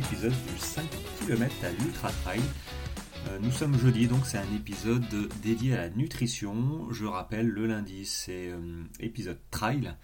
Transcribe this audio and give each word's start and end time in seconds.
épisode 0.00 0.32
du 0.32 0.58
5 0.58 0.88
km 1.18 1.54
à 1.62 1.70
l'Ultra 1.72 2.10
Trail. 2.22 2.40
Euh, 3.28 3.38
nous 3.38 3.50
sommes 3.50 3.76
jeudi, 3.78 4.06
donc 4.06 4.24
c'est 4.24 4.38
un 4.38 4.54
épisode 4.56 5.04
dédié 5.42 5.74
à 5.74 5.76
la 5.76 5.90
nutrition. 5.90 6.90
Je 6.90 7.04
rappelle, 7.04 7.46
le 7.46 7.66
lundi 7.66 8.06
c'est 8.06 8.48
euh, 8.48 8.82
épisode 8.98 9.38
trail, 9.50 9.94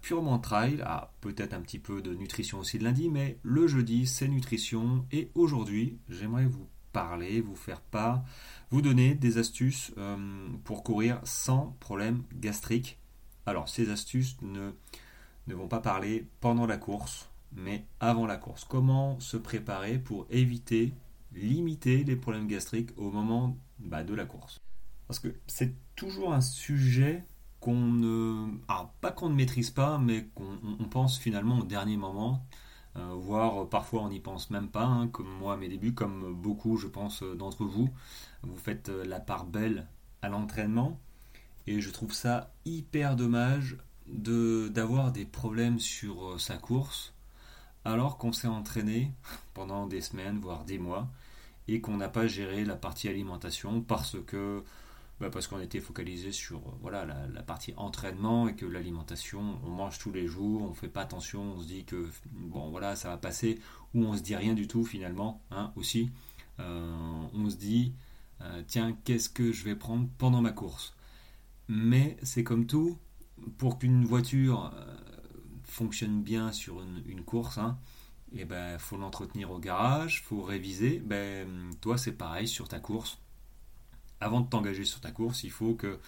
purement 0.00 0.38
trail, 0.38 0.80
ah, 0.86 1.12
peut-être 1.20 1.54
un 1.54 1.60
petit 1.60 1.80
peu 1.80 2.00
de 2.02 2.14
nutrition 2.14 2.60
aussi 2.60 2.78
le 2.78 2.84
lundi, 2.84 3.10
mais 3.10 3.38
le 3.42 3.66
jeudi 3.66 4.06
c'est 4.06 4.28
nutrition. 4.28 5.04
Et 5.10 5.28
aujourd'hui, 5.34 5.98
j'aimerais 6.08 6.46
vous 6.46 6.68
parler, 6.92 7.40
vous 7.40 7.56
faire 7.56 7.80
part, 7.80 8.22
vous 8.70 8.80
donner 8.80 9.14
des 9.14 9.38
astuces 9.38 9.92
pour 10.64 10.84
courir 10.84 11.20
sans 11.24 11.76
problème 11.80 12.22
gastrique. 12.32 12.98
Alors, 13.44 13.68
ces 13.68 13.90
astuces 13.90 14.36
ne 14.40 15.54
vont 15.54 15.68
pas 15.68 15.80
parler 15.80 16.26
pendant 16.40 16.66
la 16.66 16.78
course, 16.78 17.28
mais 17.52 17.86
avant 18.00 18.26
la 18.26 18.36
course. 18.36 18.64
Comment 18.64 19.18
se 19.20 19.36
préparer 19.36 19.98
pour 19.98 20.26
éviter, 20.30 20.92
limiter 21.32 22.04
les 22.04 22.16
problèmes 22.16 22.46
gastriques 22.46 22.90
au 22.96 23.10
moment 23.10 23.56
bah, 23.78 24.04
de 24.04 24.14
la 24.14 24.26
course? 24.26 24.60
Parce 25.06 25.18
que 25.18 25.34
c'est 25.46 25.74
toujours 25.94 26.32
un 26.32 26.40
sujet 26.40 27.24
qu'on 27.60 27.76
ne. 27.76 28.48
Ah, 28.68 28.92
pas 29.00 29.12
qu'on 29.12 29.28
ne 29.28 29.34
maîtrise 29.34 29.70
pas, 29.70 29.98
mais 29.98 30.26
qu'on 30.34 30.84
pense 30.90 31.18
finalement 31.18 31.58
au 31.60 31.64
dernier 31.64 31.96
moment. 31.96 32.44
Euh, 32.96 33.12
voire 33.14 33.68
parfois 33.68 34.02
on 34.02 34.08
n'y 34.08 34.20
pense 34.20 34.50
même 34.50 34.68
pas, 34.68 34.84
hein, 34.84 35.08
comme 35.08 35.28
moi 35.28 35.54
à 35.54 35.56
mes 35.56 35.68
débuts, 35.68 35.92
comme 35.92 36.34
beaucoup 36.34 36.76
je 36.76 36.86
pense 36.86 37.22
d'entre 37.22 37.64
vous. 37.64 37.90
Vous 38.42 38.56
faites 38.56 38.88
euh, 38.88 39.04
la 39.04 39.20
part 39.20 39.44
belle 39.44 39.86
à 40.22 40.28
l'entraînement, 40.30 40.98
et 41.66 41.80
je 41.80 41.90
trouve 41.90 42.12
ça 42.12 42.54
hyper 42.64 43.16
dommage 43.16 43.76
d'avoir 44.06 45.12
des 45.12 45.24
problèmes 45.26 45.78
sur 45.78 46.24
euh, 46.24 46.38
sa 46.38 46.56
course 46.56 47.12
alors 47.86 48.18
qu'on 48.18 48.32
s'est 48.32 48.48
entraîné 48.48 49.12
pendant 49.54 49.86
des 49.86 50.00
semaines, 50.00 50.38
voire 50.38 50.64
des 50.64 50.78
mois, 50.78 51.08
et 51.68 51.80
qu'on 51.80 51.96
n'a 51.96 52.08
pas 52.08 52.26
géré 52.26 52.64
la 52.64 52.76
partie 52.76 53.08
alimentation 53.08 53.80
parce 53.80 54.16
que 54.26 54.62
bah, 55.18 55.30
parce 55.30 55.46
qu'on 55.46 55.60
était 55.60 55.80
focalisé 55.80 56.30
sur 56.30 56.58
euh, 56.58 56.72
voilà 56.82 57.06
la, 57.06 57.42
partie 57.42 57.72
entraînement 57.78 58.48
et 58.48 58.54
que 58.54 58.66
l'alimentation 58.66 59.58
on 59.64 59.70
mange 59.70 59.98
tous 59.98 60.12
les 60.12 60.26
jours 60.26 60.60
on 60.62 60.74
fait 60.74 60.88
pas 60.88 61.00
attention 61.00 61.54
on 61.56 61.60
se 61.62 61.66
dit 61.66 61.84
que 61.84 62.10
bon 62.32 62.68
voilà 62.68 62.96
ça 62.96 63.08
va 63.08 63.16
passer 63.16 63.58
ou 63.94 64.04
on 64.04 64.14
se 64.14 64.22
dit 64.22 64.36
rien 64.36 64.52
du 64.52 64.68
tout 64.68 64.84
finalement 64.84 65.40
hein, 65.50 65.72
aussi. 65.76 66.10
Euh, 66.60 67.26
on 67.34 67.48
se 67.48 67.56
dit 67.56 67.94
tiens 68.66 68.94
qu'est-ce 69.04 69.30
que 69.30 69.52
je 69.52 69.64
vais 69.64 69.74
prendre 69.74 70.06
pendant 70.18 70.42
ma 70.42 70.52
course? 70.52 70.94
Mais 71.68 72.16
c'est 72.22 72.44
comme 72.44 72.66
tout, 72.66 72.98
pour 73.58 73.78
qu'une 73.78 74.04
voiture 74.04 74.72
euh, 74.74 74.94
fonctionne 75.66 76.22
bien 76.22 76.52
sur 76.52 76.80
une, 76.82 77.22
course, 77.22 77.58
hein, 77.58 77.78
et 78.32 78.40
eh 78.40 78.44
ben 78.44 78.78
faut 78.78 78.96
l'entretenir 78.96 79.50
au 79.50 79.58
garage, 79.58 80.22
faut 80.22 80.42
réviser. 80.42 81.02
Ben 81.04 81.70
toi 81.80 81.98
c'est 81.98 82.12
pareil 82.12 82.48
sur 82.48 82.68
ta 82.68 82.80
course. 82.80 83.18
Avant 84.20 84.40
de 84.40 84.48
t'engager 84.48 84.84
sur 84.84 85.00
ta 85.00 85.10
course, 85.10 85.44
il 85.44 85.50
faut 85.50 85.74
que 85.74 86.00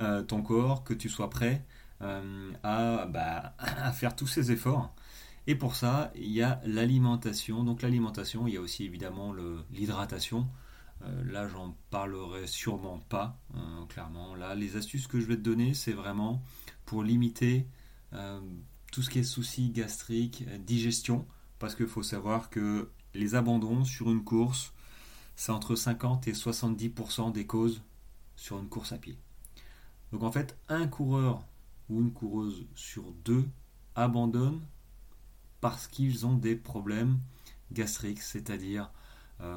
euh, 0.00 0.22
ton 0.22 0.42
corps, 0.42 0.84
que 0.84 0.94
tu 0.94 1.08
sois 1.08 1.28
prêt 1.28 1.64
euh, 2.02 2.52
à, 2.62 3.06
bah, 3.06 3.54
à 3.58 3.92
faire 3.92 4.14
tous 4.14 4.28
ces 4.28 4.52
efforts. 4.52 4.94
Et 5.48 5.54
pour 5.54 5.74
ça, 5.74 6.12
il 6.14 6.30
y 6.30 6.42
a 6.42 6.60
l'alimentation. 6.64 7.64
Donc 7.64 7.82
l'alimentation, 7.82 8.46
il 8.46 8.54
y 8.54 8.56
a 8.56 8.60
aussi 8.60 8.84
évidemment 8.84 9.32
l'hydratation. 9.72 10.46
Euh, 11.02 11.24
là, 11.24 11.48
j'en 11.48 11.74
parlerai 11.90 12.46
sûrement 12.46 12.98
pas, 13.08 13.38
clairement. 13.88 14.34
Là, 14.34 14.54
les 14.54 14.76
astuces 14.76 15.06
que 15.06 15.20
je 15.20 15.26
vais 15.26 15.36
te 15.36 15.42
donner, 15.42 15.74
c'est 15.74 15.92
vraiment 15.92 16.42
pour 16.84 17.02
limiter 17.02 17.66
tout 18.92 19.02
ce 19.02 19.10
qui 19.10 19.20
est 19.20 19.24
soucis 19.24 19.70
gastriques, 19.70 20.44
euh, 20.48 20.58
digestion, 20.58 21.26
parce 21.58 21.74
qu'il 21.74 21.86
faut 21.86 22.02
savoir 22.02 22.50
que 22.50 22.90
les 23.14 23.34
abandons 23.34 23.84
sur 23.84 24.10
une 24.10 24.24
course, 24.24 24.72
c'est 25.36 25.52
entre 25.52 25.76
50 25.76 26.28
et 26.28 26.32
70% 26.32 27.32
des 27.32 27.46
causes 27.46 27.82
sur 28.36 28.58
une 28.58 28.68
course 28.68 28.92
à 28.92 28.98
pied. 28.98 29.18
Donc 30.12 30.22
en 30.22 30.32
fait, 30.32 30.56
un 30.68 30.86
coureur 30.86 31.46
ou 31.88 32.00
une 32.00 32.12
coureuse 32.12 32.66
sur 32.74 33.12
deux 33.24 33.48
abandonne 33.94 34.60
parce 35.60 35.86
qu'ils 35.86 36.26
ont 36.26 36.34
des 36.34 36.56
problèmes 36.56 37.18
gastriques, 37.72 38.22
c'est-à-dire 38.22 38.90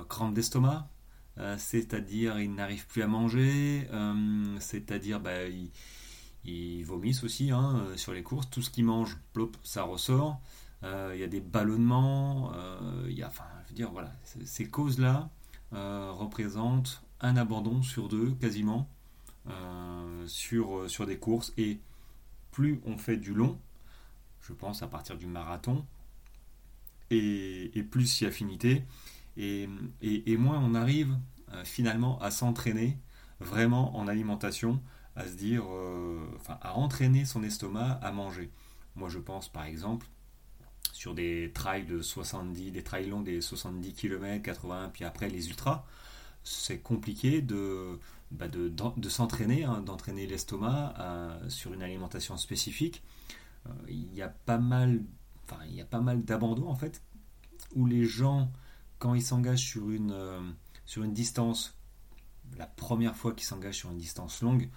crampes 0.07 0.33
d'estomac, 0.33 0.89
euh, 1.37 1.55
c'est-à-dire 1.57 2.39
ils 2.39 2.53
n'arrivent 2.53 2.87
plus 2.87 3.01
à 3.01 3.07
manger, 3.07 3.87
euh, 3.91 4.57
c'est-à-dire 4.59 5.19
bah, 5.19 5.47
vomissent 6.83 7.23
aussi 7.23 7.51
hein, 7.51 7.83
euh, 7.85 7.97
sur 7.97 8.13
les 8.13 8.23
courses, 8.23 8.49
tout 8.49 8.61
ce 8.61 8.69
qu'ils 8.69 8.85
mangent, 8.85 9.17
plop, 9.33 9.55
ça 9.63 9.83
ressort. 9.83 10.39
Il 10.83 11.19
y 11.19 11.23
a 11.23 11.27
des 11.27 11.41
ballonnements, 11.41 12.51
il 13.07 13.13
y 13.13 13.21
a, 13.21 13.27
enfin, 13.27 13.43
je 13.65 13.69
veux 13.69 13.75
dire, 13.75 13.91
voilà, 13.91 14.11
ces 14.23 14.67
causes-là 14.67 15.29
représentent 15.71 17.03
un 17.19 17.37
abandon 17.37 17.83
sur 17.83 18.09
deux 18.09 18.31
quasiment 18.31 18.89
sur, 20.25 20.89
sur 20.89 21.05
des 21.05 21.17
courses. 21.17 21.53
Et 21.57 21.77
plus 22.49 22.81
on 22.83 22.97
fait 22.97 23.17
du 23.17 23.35
long, 23.35 23.59
je 24.41 24.53
pense 24.53 24.81
à 24.81 24.87
partir 24.87 25.19
du 25.19 25.27
marathon, 25.27 25.85
et, 27.11 27.77
et 27.77 27.83
plus 27.83 28.19
il 28.19 28.23
y 28.23 28.25
a 28.25 28.29
affinité, 28.29 28.83
et, 29.37 30.37
moins 30.37 30.59
on 30.59 30.75
arrive 30.75 31.15
euh, 31.53 31.63
finalement 31.63 32.19
à 32.19 32.31
s'entraîner 32.31 32.97
vraiment 33.39 33.97
en 33.97 34.07
alimentation, 34.07 34.81
à 35.15 35.27
se 35.27 35.33
dire, 35.33 35.63
euh, 35.67 36.19
enfin, 36.35 36.57
à 36.61 36.75
entraîner 36.75 37.25
son 37.25 37.43
estomac 37.43 37.99
à 38.01 38.11
manger. 38.11 38.49
Moi, 38.95 39.09
je 39.09 39.19
pense 39.19 39.49
par 39.49 39.65
exemple 39.65 40.07
sur 40.93 41.15
des 41.15 41.51
trails 41.53 41.85
de 41.85 42.01
70, 42.01 42.71
des 42.71 42.83
trails 42.83 43.07
longs 43.07 43.21
des 43.21 43.41
70 43.41 43.93
km, 43.93 44.43
80, 44.43 44.91
puis 44.93 45.03
après 45.05 45.29
les 45.29 45.49
ultras, 45.49 45.85
c'est 46.43 46.79
compliqué 46.79 47.41
de, 47.41 47.99
bah, 48.31 48.47
de, 48.47 49.09
s'entraîner, 49.09 49.63
hein, 49.63 49.81
d'entraîner 49.81 50.27
l'estomac 50.27 50.93
euh, 50.99 51.49
sur 51.49 51.73
une 51.73 51.81
alimentation 51.81 52.37
spécifique. 52.37 53.01
il 53.87 54.13
y 54.13 54.21
a 54.21 54.29
pas 54.29 54.57
mal, 54.57 55.01
enfin, 55.45 55.61
il 55.67 55.75
y 55.75 55.81
a 55.81 55.85
pas 55.85 56.01
mal 56.01 56.23
d'abandon 56.23 56.67
en 56.67 56.75
fait, 56.75 57.01
où 57.75 57.85
les 57.85 58.05
gens 58.05 58.51
quand 59.01 59.15
ils 59.15 59.23
s'engagent 59.23 59.65
sur 59.65 59.89
une, 59.89 60.11
euh, 60.11 60.39
sur 60.85 61.03
une 61.03 61.13
distance, 61.13 61.75
la 62.57 62.67
première 62.67 63.15
fois 63.15 63.33
qu'ils 63.33 63.47
s'engagent 63.47 63.77
sur 63.77 63.89
une 63.89 63.97
distance 63.97 64.41
longue, 64.43 64.69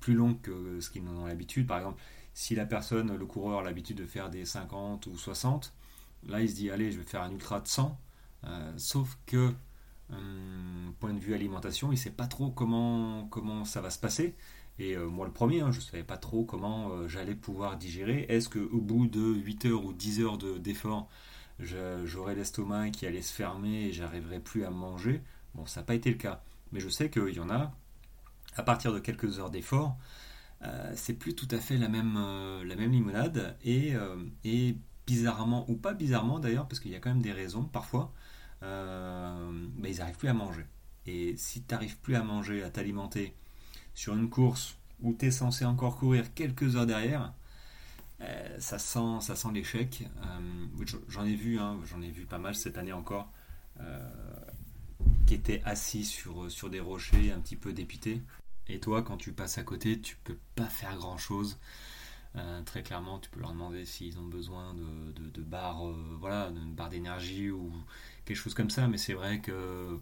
plus 0.00 0.14
longue 0.14 0.40
que 0.40 0.80
ce 0.80 0.90
qu'ils 0.90 1.06
en 1.08 1.16
ont 1.16 1.26
l'habitude, 1.26 1.66
par 1.66 1.78
exemple, 1.78 2.00
si 2.34 2.54
la 2.54 2.66
personne, 2.66 3.14
le 3.14 3.26
coureur, 3.26 3.60
a 3.60 3.62
l'habitude 3.62 3.98
de 3.98 4.06
faire 4.06 4.30
des 4.30 4.44
50 4.44 5.06
ou 5.06 5.16
60, 5.16 5.72
là 6.26 6.40
il 6.40 6.48
se 6.48 6.54
dit 6.54 6.70
allez, 6.70 6.90
je 6.92 6.98
vais 6.98 7.04
faire 7.04 7.22
un 7.22 7.30
ultra 7.30 7.60
de 7.60 7.68
100, 7.68 7.98
euh, 8.44 8.72
sauf 8.76 9.18
que 9.26 9.52
hum, 10.10 10.94
point 11.00 11.12
de 11.12 11.18
vue 11.20 11.34
alimentation, 11.34 11.88
il 11.88 11.96
ne 11.96 12.00
sait 12.00 12.10
pas 12.10 12.26
trop 12.26 12.50
comment, 12.50 13.26
comment 13.30 13.64
ça 13.64 13.80
va 13.80 13.90
se 13.90 13.98
passer. 13.98 14.34
Et 14.78 14.96
euh, 14.96 15.06
moi 15.06 15.26
le 15.26 15.32
premier, 15.32 15.60
hein, 15.60 15.70
je 15.70 15.78
ne 15.78 15.82
savais 15.82 16.04
pas 16.04 16.16
trop 16.16 16.44
comment 16.44 17.06
j'allais 17.08 17.34
pouvoir 17.34 17.76
digérer. 17.76 18.26
Est-ce 18.28 18.48
qu'au 18.48 18.80
bout 18.80 19.06
de 19.06 19.20
8 19.20 19.66
heures 19.66 19.84
ou 19.84 19.92
10 19.92 20.20
heures 20.20 20.38
d'effort, 20.38 21.08
j'aurais 21.60 22.34
l'estomac 22.34 22.90
qui 22.90 23.06
allait 23.06 23.22
se 23.22 23.32
fermer 23.32 23.86
et 23.86 23.92
j'arriverais 23.92 24.40
plus 24.40 24.64
à 24.64 24.70
manger? 24.70 25.22
Bon, 25.54 25.66
ça 25.66 25.80
n'a 25.80 25.86
pas 25.86 25.94
été 25.94 26.10
le 26.10 26.16
cas. 26.16 26.42
Mais 26.72 26.80
je 26.80 26.88
sais 26.88 27.10
qu'il 27.10 27.34
y 27.34 27.40
en 27.40 27.50
a, 27.50 27.74
à 28.56 28.62
partir 28.62 28.92
de 28.92 28.98
quelques 28.98 29.38
heures 29.38 29.50
d'effort, 29.50 29.96
euh, 30.64 30.92
c'est 30.94 31.14
plus 31.14 31.34
tout 31.34 31.48
à 31.50 31.58
fait 31.58 31.76
la 31.76 31.88
même, 31.88 32.16
euh, 32.16 32.64
la 32.64 32.76
même 32.76 32.92
limonade. 32.92 33.56
Et, 33.64 33.94
euh, 33.94 34.16
et, 34.44 34.76
bizarrement, 35.06 35.68
ou 35.68 35.74
pas 35.74 35.94
bizarrement 35.94 36.38
d'ailleurs, 36.38 36.68
parce 36.68 36.78
qu'il 36.78 36.92
y 36.92 36.94
a 36.94 37.00
quand 37.00 37.10
même 37.10 37.22
des 37.22 37.32
raisons 37.32 37.64
parfois, 37.64 38.12
mais 38.62 39.90
ils 39.90 39.98
n'arrivent 39.98 40.16
plus 40.16 40.28
à 40.28 40.34
manger. 40.34 40.64
Et 41.06 41.36
si 41.36 41.62
tu 41.62 41.74
n'arrives 41.74 41.98
plus 41.98 42.14
à 42.14 42.22
manger, 42.22 42.62
à 42.62 42.70
t'alimenter 42.70 43.34
sur 43.94 44.14
une 44.14 44.30
course 44.30 44.76
où 45.00 45.12
tu 45.12 45.26
es 45.26 45.30
censé 45.32 45.64
encore 45.64 45.96
courir 45.96 46.32
quelques 46.34 46.76
heures 46.76 46.86
derrière, 46.86 47.34
ça 48.60 48.78
sent, 48.78 49.18
ça 49.20 49.34
sent 49.34 49.48
l'échec. 49.52 50.04
J'en 51.08 51.24
ai 51.24 51.34
vu, 51.34 51.58
hein, 51.58 51.80
j'en 51.84 52.00
ai 52.00 52.10
vu 52.10 52.24
pas 52.24 52.38
mal 52.38 52.54
cette 52.54 52.78
année 52.78 52.92
encore, 52.92 53.32
qui 55.26 55.34
étaient 55.34 55.62
assis 55.64 56.04
sur, 56.04 56.48
sur 56.48 56.70
des 56.70 56.80
rochers, 56.80 57.32
un 57.32 57.40
petit 57.40 57.56
peu 57.56 57.72
dépités. 57.72 58.22
Et 58.68 58.80
toi, 58.80 59.02
quand 59.02 59.16
tu 59.16 59.32
passes 59.32 59.58
à 59.58 59.64
côté, 59.64 60.00
tu 60.00 60.16
peux 60.24 60.38
pas 60.54 60.66
faire 60.66 60.96
grand 60.96 61.18
chose. 61.18 61.58
très 62.64 62.82
clairement, 62.82 63.18
tu 63.18 63.28
peux 63.30 63.40
leur 63.40 63.52
demander 63.52 63.84
s'ils 63.84 64.18
ont 64.18 64.26
besoin 64.26 64.74
de, 64.74 65.30
de, 65.30 65.42
barres, 65.42 65.84
voilà, 66.20 66.50
d'une 66.50 66.74
barre 66.74 66.88
d'énergie 66.88 67.50
ou 67.50 67.72
quelque 68.24 68.36
chose 68.36 68.54
comme 68.54 68.70
ça. 68.70 68.88
Mais 68.88 68.98
c'est 68.98 69.14
vrai 69.14 69.40
que 69.40 69.98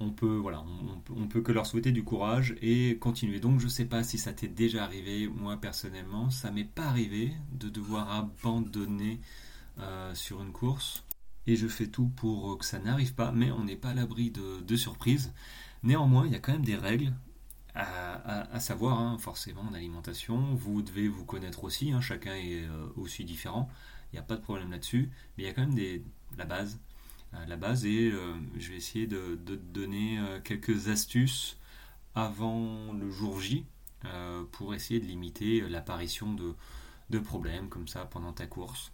on 0.00 0.10
peut, 0.10 0.36
voilà, 0.36 0.62
on, 1.10 1.26
peut 1.26 1.40
que 1.40 1.52
leur 1.52 1.66
souhaiter 1.66 1.90
du 1.92 2.04
courage 2.04 2.54
et 2.60 2.98
continuer. 2.98 3.40
Donc 3.40 3.60
je 3.60 3.68
sais 3.68 3.86
pas 3.86 4.02
si 4.02 4.18
ça 4.18 4.32
t'est 4.32 4.48
déjà 4.48 4.84
arrivé, 4.84 5.28
moi 5.28 5.56
personnellement, 5.56 6.30
ça 6.30 6.50
m'est 6.50 6.64
pas 6.64 6.84
arrivé 6.84 7.32
de 7.52 7.68
devoir 7.68 8.10
abandonner 8.10 9.20
euh, 9.78 10.14
sur 10.14 10.42
une 10.42 10.52
course. 10.52 11.04
Et 11.46 11.56
je 11.56 11.68
fais 11.68 11.86
tout 11.86 12.08
pour 12.16 12.58
que 12.58 12.64
ça 12.64 12.78
n'arrive 12.78 13.14
pas, 13.14 13.32
mais 13.32 13.50
on 13.52 13.64
n'est 13.64 13.76
pas 13.76 13.90
à 13.90 13.94
l'abri 13.94 14.30
de, 14.30 14.76
surprises. 14.76 15.32
Néanmoins, 15.82 16.26
il 16.26 16.32
y 16.32 16.34
a 16.34 16.40
quand 16.40 16.52
même 16.52 16.64
des 16.64 16.76
règles 16.76 17.12
à, 17.76 18.60
savoir 18.60 18.98
hein, 18.98 19.18
forcément 19.18 19.62
en 19.62 19.74
alimentation. 19.74 20.54
Vous 20.54 20.82
devez 20.82 21.08
vous 21.08 21.24
connaître 21.24 21.64
aussi, 21.64 21.92
hein, 21.92 22.00
chacun 22.00 22.34
est 22.34 22.64
euh, 22.64 22.86
aussi 22.96 23.24
différent, 23.24 23.68
il 24.12 24.16
n'y 24.16 24.18
a 24.18 24.22
pas 24.22 24.36
de 24.36 24.40
problème 24.40 24.70
là-dessus, 24.70 25.10
mais 25.36 25.44
il 25.44 25.46
y 25.46 25.48
a 25.48 25.52
quand 25.52 25.62
même 25.62 25.74
des, 25.74 26.02
la 26.38 26.44
base. 26.44 26.78
Euh, 27.34 27.44
la 27.46 27.56
base 27.56 27.84
et 27.84 28.10
euh, 28.10 28.34
je 28.58 28.70
vais 28.70 28.76
essayer 28.76 29.06
de, 29.06 29.36
te 29.44 29.52
donner 29.52 30.18
quelques 30.44 30.88
astuces 30.88 31.58
avant 32.14 32.92
le 32.92 33.10
jour 33.10 33.40
J 33.40 33.66
pour 34.52 34.72
essayer 34.72 35.00
de 35.00 35.06
limiter 35.06 35.62
l'apparition 35.68 36.32
de, 36.32 36.54
de, 37.10 37.18
problèmes 37.18 37.68
comme 37.68 37.88
ça 37.88 38.04
pendant 38.04 38.32
ta 38.32 38.46
course. 38.46 38.92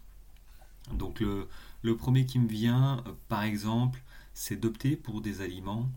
Donc 0.91 1.21
le 1.21 1.95
premier 1.95 2.25
qui 2.25 2.39
me 2.39 2.47
vient, 2.47 3.03
par 3.29 3.43
exemple, 3.43 4.01
c'est 4.33 4.55
d'opter 4.55 4.95
pour 4.95 5.21
des 5.21 5.41
aliments 5.41 5.89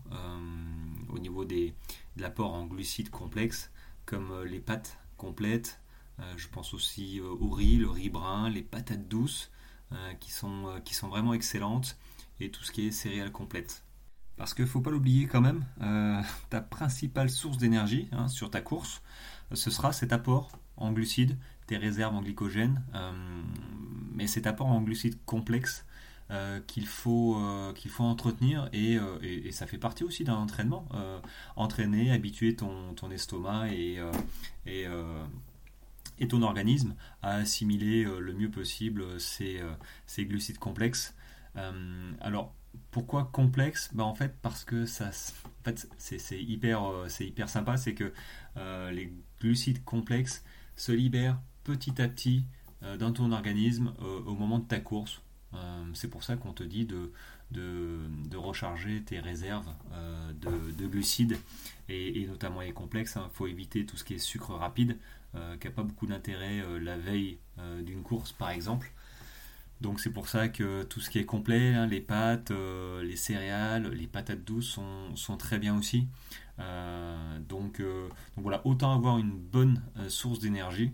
au 1.09 1.19
niveau 1.19 1.45
des, 1.45 1.73
de 2.15 2.21
l'apport 2.21 2.53
en 2.53 2.65
glucides 2.65 3.09
complexes, 3.09 3.71
comme 4.05 4.31
euh, 4.31 4.45
les 4.45 4.59
pâtes 4.59 4.97
complètes. 5.17 5.79
Euh, 6.19 6.33
je 6.37 6.47
pense 6.47 6.73
aussi 6.73 7.19
euh, 7.19 7.29
au 7.39 7.49
riz, 7.49 7.77
le 7.77 7.89
riz 7.89 8.09
brun, 8.09 8.49
les 8.49 8.63
patates 8.63 9.07
douces, 9.07 9.51
qui, 10.19 10.33
sont, 10.33 10.81
qui 10.83 10.93
sont 10.93 11.07
vraiment 11.07 11.33
excellentes, 11.33 11.97
et 12.41 12.51
tout 12.51 12.61
ce 12.61 12.73
qui 12.73 12.87
est 12.87 12.91
céréales 12.91 13.31
complètes. 13.31 13.85
Parce 14.35 14.53
qu'il 14.53 14.65
ne 14.65 14.69
faut 14.69 14.81
pas 14.81 14.91
l'oublier 14.91 15.27
quand 15.27 15.39
même, 15.39 15.63
ta 16.49 16.59
principale 16.59 17.29
source 17.29 17.57
d'énergie 17.57 18.09
hein, 18.11 18.27
sur 18.27 18.51
ta 18.51 18.59
course, 18.59 19.01
ce 19.53 19.71
sera 19.71 19.93
cet 19.93 20.11
apport 20.11 20.51
en 20.75 20.91
glucides, 20.91 21.37
tes 21.67 21.77
réserves 21.77 22.13
en 22.13 22.21
glycogène, 22.21 22.83
mais 24.13 24.27
cet 24.27 24.45
apport 24.45 24.67
en 24.67 24.81
glucides 24.81 25.17
complexes 25.25 25.85
euh, 26.29 26.59
qu'il 26.67 26.85
faut, 26.85 27.37
euh, 27.37 27.73
faut 27.87 28.03
entretenir 28.03 28.69
euh, 28.73 29.17
et, 29.21 29.49
ça 29.53 29.65
fait 29.65 29.77
partie 29.77 30.03
aussi 30.03 30.25
d'un 30.25 30.35
entraînement. 30.35 30.87
entraîner, 31.55 32.11
habituer 32.11 32.55
ton, 32.55 32.93
ton 32.95 33.09
estomac 33.11 33.69
et, 33.71 33.99
et, 34.65 34.85
et, 36.19 36.27
ton 36.27 36.41
organisme 36.41 36.95
à 37.21 37.35
assimiler 37.35 38.03
le 38.03 38.33
mieux 38.33 38.51
possible 38.51 39.19
ces, 39.19 39.61
ces 40.05 40.25
glucides 40.25 40.59
complexes. 40.59 41.15
alors, 42.19 42.53
pourquoi 42.91 43.29
complexe? 43.31 43.89
Bah, 43.93 44.03
En 44.03 44.13
fait, 44.13 44.35
parce 44.41 44.65
que 44.65 44.83
en 44.83 45.63
fait, 45.63 45.89
c'est 45.97 46.43
hyper, 46.43 46.81
c'est 47.07 47.25
hyper 47.25 47.47
sympa, 47.47 47.77
c'est 47.77 47.93
que 47.93 48.13
les 48.91 49.13
glucides 49.39 49.83
complexes 49.85 50.43
se 50.75 50.91
libèrent 50.91 51.39
petit 51.63 52.01
à 52.01 52.09
petit 52.09 52.45
dans 52.99 53.13
ton 53.13 53.31
organisme 53.31 53.93
au 54.25 54.35
moment 54.35 54.59
de 54.59 54.65
ta 54.65 54.79
course 54.79 55.21
c'est 55.93 56.09
pour 56.09 56.23
ça 56.23 56.35
qu'on 56.35 56.53
te 56.53 56.63
dit 56.63 56.85
de, 56.85 57.11
recharger 58.35 59.01
tes 59.03 59.19
réserves 59.19 59.73
euh, 59.93 60.31
de, 60.33 60.87
glucides 60.87 61.37
et, 61.89 62.25
notamment 62.27 62.61
les 62.61 62.73
complexes. 62.73 63.13
Il 63.15 63.19
hein. 63.19 63.29
faut 63.33 63.47
éviter 63.47 63.85
tout 63.85 63.97
ce 63.97 64.03
qui 64.03 64.13
est 64.13 64.19
sucre 64.19 64.53
rapide 64.53 64.97
euh, 65.35 65.57
qui 65.57 65.67
n'a 65.67 65.73
pas 65.73 65.83
beaucoup 65.83 66.07
d'intérêt 66.07 66.63
la 66.79 66.97
veille 66.97 67.39
d'une 67.81 68.03
course 68.03 68.31
par 68.31 68.49
exemple. 68.49 68.91
Donc 69.79 69.99
c'est 69.99 70.09
pour 70.09 70.27
ça 70.27 70.47
que 70.47 70.83
tout 70.83 70.99
ce 70.99 71.09
qui 71.09 71.19
est 71.19 71.25
complet, 71.25 71.75
hein, 71.75 71.85
les 71.85 72.01
pâtes, 72.01 72.51
les 73.03 73.15
céréales, 73.15 73.87
les 73.91 74.07
patates 74.07 74.43
douces 74.43 74.79
sont, 75.15 75.37
très 75.37 75.59
bien 75.59 75.77
aussi. 75.77 76.07
donc, 77.47 77.81
voilà, 78.37 78.65
autant 78.65 78.95
avoir 78.95 79.19
une 79.19 79.37
bonne 79.37 79.81
source 80.07 80.39
d'énergie 80.39 80.91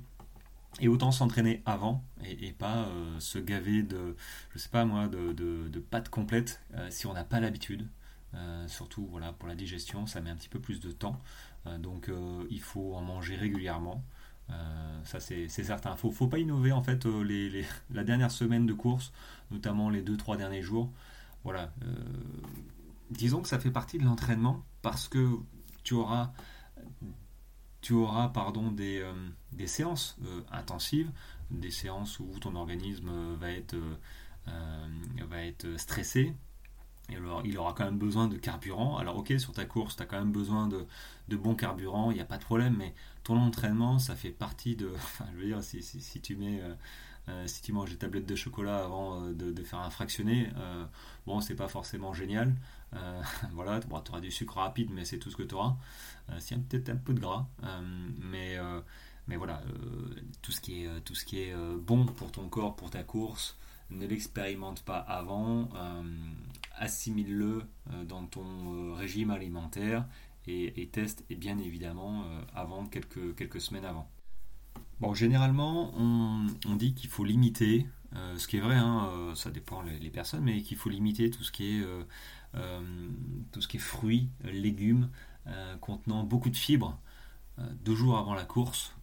et 0.79 0.87
autant 0.87 1.11
s'entraîner 1.11 1.61
avant 1.65 2.03
et, 2.25 2.51
pas 2.51 2.85
euh, 2.87 3.19
se 3.19 3.37
gaver 3.37 3.83
de, 3.83 4.15
je 4.53 4.59
sais 4.59 4.69
pas 4.69 4.85
moi, 4.85 5.07
de, 5.07 5.79
pâtes 5.89 6.09
complètes 6.09 6.61
euh, 6.75 6.87
si 6.89 7.07
on 7.07 7.13
n'a 7.13 7.23
pas 7.23 7.39
l'habitude. 7.39 7.87
Euh, 8.33 8.67
surtout 8.67 9.05
voilà, 9.11 9.31
pour 9.31 9.47
la 9.47 9.55
digestion, 9.55 10.07
ça 10.07 10.19
met 10.19 10.31
un 10.31 10.35
petit 10.35 10.49
peu 10.49 10.59
plus 10.59 10.79
de 10.79 10.91
temps. 10.91 11.21
donc 11.79 12.09
il 12.49 12.61
faut 12.61 12.95
en 12.95 13.01
manger 13.01 13.35
régulièrement. 13.35 14.03
ça 15.03 15.19
c'est 15.19 15.47
certain. 15.47 15.91
Il 15.91 15.97
faut, 15.97 16.11
faut 16.11 16.27
pas 16.27 16.39
innover 16.39 16.71
en 16.71 16.81
fait 16.81 17.05
les, 17.05 17.65
la 17.93 18.03
dernière 18.03 18.31
semaine 18.31 18.65
de 18.65 18.73
course, 18.73 19.13
notamment 19.51 19.89
les 19.89 20.01
2-3 20.01 20.37
derniers 20.37 20.63
jours. 20.63 20.91
Voilà. 21.43 21.71
disons 23.11 23.41
que 23.41 23.49
ça 23.49 23.59
fait 23.59 23.71
partie 23.71 23.97
de 23.97 24.05
l'entraînement 24.05 24.63
parce 24.81 25.07
que 25.07 25.37
tu 25.83 25.93
auras 25.93 26.31
tu 27.83 27.93
auras 27.93 28.29
pardon, 28.29 28.71
des, 28.71 29.01
euh, 29.01 29.67
séances 29.67 30.17
euh, 30.25 30.41
intensives, 30.51 31.11
des 31.51 31.69
séances 31.69 32.17
où 32.19 32.27
ton 32.39 32.55
organisme 32.55 33.09
euh, 33.09 33.35
va 33.37 33.51
être, 35.41 35.77
stressé. 35.77 36.33
Alors, 37.09 37.41
il 37.45 37.57
aura 37.57 37.73
quand 37.73 37.83
même 37.83 37.99
besoin 37.99 38.27
de 38.29 38.37
carburant. 38.37 38.97
Alors 38.97 39.17
ok, 39.17 39.33
sur 39.37 39.51
ta 39.51 39.65
course, 39.65 39.97
tu 39.97 40.03
as 40.03 40.05
quand 40.05 40.17
même 40.17 40.31
besoin 40.31 40.67
de, 40.67 40.87
de 41.27 41.35
bon 41.35 41.53
carburant, 41.53 42.09
il 42.11 42.15
n'y 42.15 42.21
a 42.21 42.25
pas 42.25 42.37
de 42.37 42.43
problème, 42.43 42.75
mais 42.77 42.95
ton 43.23 43.37
entraînement, 43.37 43.99
ça 43.99 44.15
fait 44.15 44.31
partie 44.31 44.75
de... 44.77 44.89
Enfin, 44.95 45.25
je 45.33 45.37
veux 45.37 45.45
dire, 45.45 45.61
si, 45.61 46.21
tu 46.21 46.37
mets... 46.37 46.61
si 47.45 47.61
tu 47.61 47.73
manges 47.73 47.91
des 47.91 47.97
tablettes 47.97 48.25
de 48.25 48.35
chocolat 48.35 48.85
avant 48.85 49.27
de, 49.27 49.51
de, 49.51 49.63
faire 49.63 49.79
un 49.79 49.89
fractionné, 49.89 50.49
bon, 51.27 51.41
c'est 51.41 51.55
pas 51.55 51.67
forcément 51.67 52.13
génial. 52.13 52.55
voilà, 53.53 53.79
tu 53.79 53.87
auras 53.89 54.21
du 54.21 54.31
sucre 54.31 54.57
rapide, 54.57 54.89
mais 54.91 55.05
c'est 55.05 55.19
tout 55.19 55.29
ce 55.29 55.35
que 55.35 55.43
tu 55.43 55.55
auras. 55.55 55.75
Euh, 56.29 56.37
a 56.37 56.55
peut-être 56.69 56.89
un 56.89 56.95
peu 56.95 57.13
de 57.13 57.19
gras, 57.19 57.47
euh, 57.63 57.81
mais, 58.21 58.57
euh, 58.57 58.79
mais 59.27 59.35
voilà, 59.35 59.61
tout 60.41 60.51
ce 60.51 60.61
qui 60.61 60.83
est, 60.83 61.01
tout 61.01 61.15
ce 61.15 61.25
qui 61.25 61.39
est 61.39 61.55
bon 61.77 62.05
pour 62.05 62.31
ton 62.31 62.47
corps, 62.49 62.75
pour 62.75 62.89
ta 62.89 63.03
course, 63.03 63.57
ne 63.89 64.05
l'expérimente 64.05 64.83
pas 64.83 64.97
avant, 64.97 65.69
assimile-le 66.75 67.63
dans 68.05 68.25
ton 68.25 68.95
régime 68.95 69.31
alimentaire 69.31 70.05
et, 70.45 70.89
teste 70.91 71.23
et 71.29 71.35
bien 71.35 71.57
évidemment 71.57 72.25
avant 72.53 72.85
quelques, 72.85 73.35
quelques 73.35 73.61
semaines 73.61 73.85
avant. 73.85 74.09
Bon, 74.99 75.13
généralement, 75.13 75.93
on, 75.95 76.75
dit 76.75 76.93
qu'il 76.93 77.09
faut 77.09 77.23
limiter, 77.23 77.87
ce 78.35 78.45
qui 78.45 78.57
est 78.57 78.61
vrai, 78.61 78.75
hein, 78.75 79.31
ça 79.35 79.51
dépend 79.51 79.83
les, 79.83 80.09
personnes, 80.09 80.43
mais 80.43 80.61
qu'il 80.63 80.75
faut 80.75 80.89
limiter 80.89 81.29
tout 81.29 81.43
ce 81.43 81.51
qui 81.53 81.77
est, 81.77 81.85
tout 83.51 83.61
ce 83.61 83.67
qui 83.67 83.77
est 83.77 83.79
fruits, 83.79 84.29
légumes, 84.43 85.09
euh, 85.47 85.75
contenant 85.77 86.23
beaucoup 86.23 86.49
de 86.49 86.55
fibres 86.55 86.97
euh, 87.59 87.63
deux 87.83 87.95
jours 87.95 88.17
avant 88.17 88.33
la 88.33 88.45
course 88.45 88.95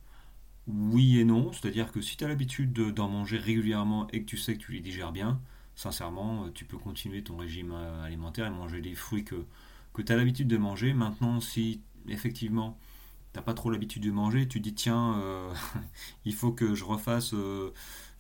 Oui 0.66 1.18
et 1.18 1.24
non, 1.24 1.52
c'est-à-dire 1.52 1.92
que 1.92 2.00
si 2.00 2.16
tu 2.16 2.24
as 2.24 2.28
l'habitude 2.28 2.72
d'en 2.72 3.08
manger 3.08 3.36
régulièrement 3.36 4.08
et 4.08 4.22
que 4.22 4.26
tu 4.26 4.38
sais 4.38 4.54
que 4.54 4.60
tu 4.60 4.72
les 4.72 4.80
digères 4.80 5.12
bien, 5.12 5.38
sincèrement, 5.74 6.46
euh, 6.46 6.50
tu 6.54 6.64
peux 6.64 6.78
continuer 6.78 7.22
ton 7.22 7.36
régime 7.36 7.72
alimentaire 7.72 8.46
et 8.46 8.50
manger 8.50 8.80
des 8.80 8.94
fruits 8.94 9.24
que, 9.24 9.44
que 9.92 10.00
tu 10.00 10.10
as 10.10 10.16
l'habitude 10.16 10.48
de 10.48 10.56
manger. 10.56 10.94
Maintenant, 10.94 11.40
si 11.40 11.82
effectivement 12.08 12.78
t'as 13.32 13.42
pas 13.42 13.54
trop 13.54 13.70
l'habitude 13.70 14.02
de 14.02 14.10
manger, 14.10 14.48
tu 14.48 14.60
dis 14.60 14.74
tiens, 14.74 15.22
il 16.24 16.34
faut 16.34 16.52
que 16.52 16.74
je 16.74 16.84
refasse, 16.84 17.34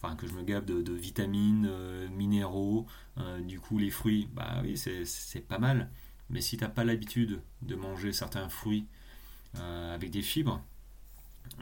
enfin 0.02 0.16
que 0.16 0.26
je 0.26 0.34
me 0.34 0.42
gave 0.42 0.64
de, 0.64 0.92
vitamines, 0.92 1.70
minéraux, 2.10 2.86
du 3.40 3.60
coup 3.60 3.78
les 3.78 3.90
fruits, 3.90 4.28
bah 4.32 4.60
oui 4.62 4.76
c'est 4.76 5.48
pas 5.48 5.58
mal. 5.58 5.90
Mais 6.30 6.40
si 6.40 6.56
tu 6.56 6.64
n'as 6.64 6.70
pas 6.70 6.84
l'habitude 6.84 7.42
de 7.62 7.74
manger 7.74 8.12
certains 8.12 8.48
fruits 8.48 8.86
euh, 9.56 9.94
avec 9.94 10.10
des 10.10 10.22
fibres, 10.22 10.62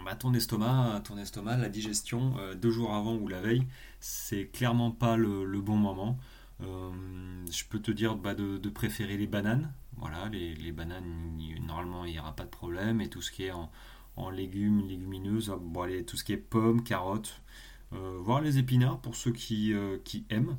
bah 0.04 0.14
ton 0.14 0.34
estomac, 0.34 1.00
ton 1.04 1.16
estomac, 1.16 1.56
la 1.56 1.70
digestion 1.70 2.34
euh, 2.38 2.54
deux 2.54 2.70
jours 2.70 2.94
avant 2.94 3.16
ou 3.16 3.28
la 3.28 3.40
veille, 3.40 3.66
c'est 3.98 4.46
clairement 4.46 4.90
pas 4.90 5.16
le, 5.16 5.60
bon 5.60 5.76
moment. 5.76 6.18
Euh, 6.60 6.90
je 7.50 7.64
peux 7.64 7.80
te 7.80 7.90
dire 7.90 8.16
bah, 8.16 8.34
de, 8.34 8.68
préférer 8.68 9.16
les 9.16 9.26
bananes. 9.26 9.72
Voilà, 9.96 10.28
les, 10.28 10.72
bananes, 10.72 11.38
normalement, 11.62 12.04
il 12.04 12.12
n'y 12.12 12.18
aura 12.18 12.34
pas 12.36 12.44
de 12.44 12.50
problème. 12.50 13.00
Et 13.00 13.08
tout 13.08 13.22
ce 13.22 13.30
qui 13.30 13.44
est 13.44 13.52
en, 13.52 14.30
légumes, 14.30 14.86
légumineuses, 14.86 15.52
bon, 15.60 15.88
tout 16.06 16.16
ce 16.16 16.24
qui 16.24 16.32
est 16.32 16.36
pommes, 16.36 16.82
carottes, 16.82 17.40
voire 17.90 18.40
les 18.40 18.58
épinards 18.58 19.00
pour 19.00 19.16
ceux 19.16 19.32
qui, 19.32 19.72
aiment. 20.30 20.56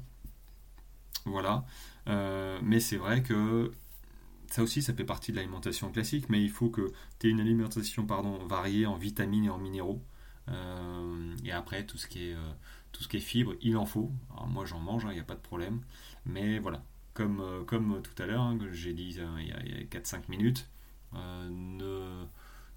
Voilà. 1.25 1.65
mais 2.07 2.79
c'est 2.79 2.97
vrai 2.97 3.23
que 3.23 3.71
ça 4.49 4.63
aussi, 4.63 4.81
ça 4.81 4.93
fait 4.93 5.03
partie 5.03 5.31
de 5.31 5.37
l'alimentation 5.37 5.91
classique, 5.91 6.29
mais 6.29 6.41
il 6.41 6.49
faut 6.49 6.69
que 6.69 6.91
tu 7.19 7.27
aies 7.27 7.29
une 7.29 7.39
alimentation 7.39 8.05
variée 8.47 8.85
en 8.85 8.95
vitamines 8.95 9.45
et 9.45 9.49
en 9.49 9.57
minéraux. 9.57 10.01
Euh, 10.49 11.35
et 11.43 11.51
après, 11.51 11.85
tout 11.85 11.97
ce, 11.97 12.07
qui 12.07 12.29
est, 12.29 12.33
euh, 12.33 12.51
tout 12.99 13.03
ce 13.03 13.07
qui 13.07 13.17
est 13.17 13.21
fibres, 13.21 13.53
il 13.61 13.77
en 13.77 13.85
faut. 13.85 14.11
Moi, 14.47 14.65
j'en 14.65 14.79
mange, 14.79 15.03
il 15.03 15.07
hein, 15.07 15.13
n'y 15.13 15.19
a 15.19 15.23
pas 15.23 15.35
de 15.35 15.39
problème. 15.39 15.79
Mais 16.25 16.59
voilà, 16.59 16.83
comme, 17.13 17.39
euh, 17.39 17.63
comme 17.63 18.01
tout 18.01 18.21
à 18.21 18.25
l'heure, 18.25 18.41
hein, 18.41 18.57
que 18.57 18.71
j'ai 18.73 18.93
dit 18.93 19.17
il 19.17 19.47
y 19.47 19.51
a, 19.53 19.83
4-5 19.85 20.27
minutes, 20.27 20.69
ne, 21.13 22.25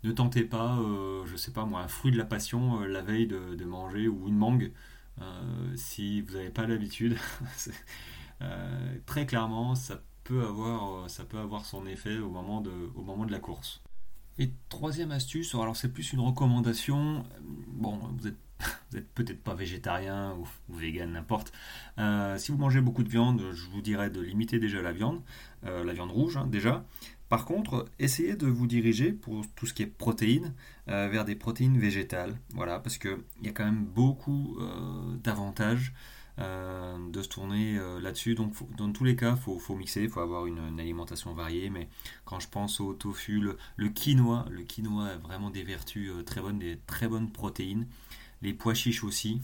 ne 0.05 0.13
tentez 0.13 0.45
pas, 0.45 0.79
je 1.27 1.37
sais 1.37 1.51
pas 1.53 1.65
moi, 1.65 1.81
un 1.81 1.89
fruit 1.89 2.13
de 2.13 2.19
la 2.19 2.25
passion 2.25 2.81
la 2.81 3.03
veille 3.03 3.27
de, 3.27 3.57
de, 3.57 3.65
manger 3.65 4.07
ou 4.07 4.29
une 4.29 4.37
mangue 4.37 4.73
si 5.75 6.21
vous 6.23 6.35
n'avez 6.35 6.51
pas 6.51 6.67
l'habitude. 6.67 7.19
très 9.07 9.27
clairement, 9.27 9.75
ça 9.75 10.01
peut 10.25 10.43
avoir, 10.43 11.05
euh, 11.05 11.09
ça 11.09 11.25
peut 11.25 11.39
avoir 11.39 11.65
son 11.65 11.87
effet 11.87 12.19
au 12.19 12.31
moment 12.31 12.61
de, 12.61 12.73
au 12.95 13.03
moment 13.03 13.25
de 13.25 13.33
la 13.33 13.39
course. 13.39 13.83
Et 14.39 14.51
troisième 14.69 15.11
astuce, 15.11 15.55
alors 15.55 15.77
c'est 15.77 15.93
plus 15.93 16.13
une 16.13 16.21
recommandation. 16.21 17.25
Bon, 17.69 17.99
vous 18.19 18.27
êtes, 18.27 18.39
vous 18.91 18.99
êtes 18.99 19.09
peut-être 19.11 19.43
pas 19.43 19.55
végétarien 19.55 20.37
ou, 20.39 20.47
vegan, 20.75 21.13
n'importe. 21.13 21.53
Euh, 21.99 22.39
si 22.39 22.53
vous 22.53 22.59
mangez 22.59 22.81
beaucoup 22.81 23.03
de 23.03 23.09
viande, 23.09 23.43
je 23.53 23.67
vous 23.71 23.83
dirais 23.83 24.11
de 24.11 24.21
limiter 24.21 24.59
déjà 24.59 24.83
la 24.83 24.93
viande, 24.93 25.21
euh, 25.65 25.85
la 25.85 25.93
viande 25.93 26.11
rouge 26.11 26.37
hein, 26.37 26.47
déjà, 26.47 26.85
Par 27.29 27.45
contre, 27.45 27.87
essayez 27.99 28.37
de 28.37 28.47
vous 28.47 28.67
diriger 28.67 29.13
pour 29.13 29.45
tout 29.57 29.67
ce 29.67 29.75
qui 29.75 29.83
est 29.83 29.87
protéines 29.87 30.53
vers 30.87 31.25
des 31.25 31.37
protéines 31.37 31.79
végétales. 31.79 32.37
Voilà, 32.55 32.79
parce 32.79 32.99
qu'il 32.99 33.17
y 33.43 33.49
a 33.49 33.53
quand 33.53 33.65
même 33.65 33.85
beaucoup 33.85 34.59
d'avantages 35.23 35.95
euh, 36.39 36.97
de 37.11 37.21
se 37.21 37.29
tourner 37.29 37.77
euh, 37.79 38.01
là-dessus. 38.01 38.35
Donc, 38.35 38.55
dans 38.77 38.91
tous 38.91 39.05
les 39.05 39.17
cas, 39.17 39.37
il 39.37 39.61
faut, 39.61 39.75
mixer, 39.75 40.03
il 40.03 40.09
faut 40.09 40.21
avoir 40.21 40.47
une, 40.47 40.81
alimentation 40.81 41.35
variée. 41.35 41.69
Mais 41.69 41.89
quand 42.25 42.41
je 42.41 42.49
pense 42.49 42.81
au 42.81 42.95
tofu, 42.95 43.39
le, 43.77 43.89
quinoa, 43.91 44.47
le 44.51 44.63
quinoa 44.63 45.09
a 45.09 45.17
vraiment 45.19 45.51
des 45.51 45.63
vertus 45.63 46.11
euh, 46.11 46.23
très 46.23 46.41
bonnes, 46.41 46.59
des 46.59 46.79
très 46.87 47.07
bonnes 47.07 47.31
protéines. 47.31 47.87
Les 48.43 48.53
pois 48.53 48.75
chiches 48.75 49.05
aussi. 49.05 49.41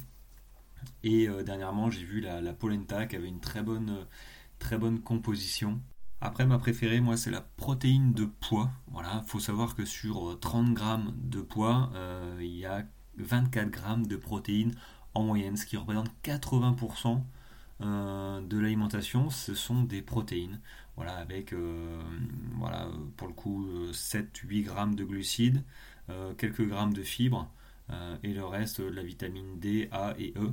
Et 1.02 1.28
dernièrement, 1.44 1.90
j'ai 1.90 2.04
vu 2.04 2.20
la, 2.20 2.52
polenta 2.52 3.06
qui 3.06 3.16
avait 3.16 3.28
une 3.28 3.40
très 3.40 3.62
bonne, 3.62 4.06
très 4.58 4.78
bonne 4.78 5.00
composition. 5.00 5.80
Après, 6.20 6.46
ma 6.46 6.58
préférée, 6.58 7.00
moi, 7.00 7.16
c'est 7.16 7.30
la 7.30 7.40
protéine 7.40 8.12
de 8.12 8.24
pois. 8.26 8.70
Voilà, 8.88 9.22
faut 9.26 9.40
savoir 9.40 9.74
que 9.74 9.84
sur 9.84 10.38
30 10.40 10.74
grammes 10.74 11.14
de 11.16 11.40
pois, 11.40 11.90
il 12.40 12.56
y 12.56 12.66
a 12.66 12.84
24 13.18 13.70
grammes 13.70 14.06
de 14.06 14.16
protéines 14.16 14.74
en 15.14 15.22
moyenne, 15.22 15.56
ce 15.56 15.66
qui 15.66 15.76
représente 15.76 16.10
80% 16.24 17.20
euh, 17.80 18.40
de 18.40 18.58
l'alimentation, 18.58 19.30
ce 19.30 19.54
sont 19.54 19.82
des 19.82 20.02
protéines. 20.02 20.60
Voilà, 20.96 21.16
avec 21.16 21.52
euh, 21.52 22.00
voilà, 22.56 22.88
pour 23.16 23.28
le 23.28 23.34
coup 23.34 23.68
7-8 23.92 24.62
grammes 24.62 24.94
de 24.94 25.04
glucides, 25.04 25.62
euh, 26.10 26.34
quelques 26.34 26.66
grammes 26.66 26.92
de 26.92 27.02
fibres 27.02 27.50
et 28.22 28.32
le 28.32 28.44
reste 28.44 28.80
de 28.80 28.88
la 28.88 29.02
vitamine 29.02 29.58
D, 29.58 29.88
A 29.92 30.14
et 30.18 30.34
E, 30.36 30.52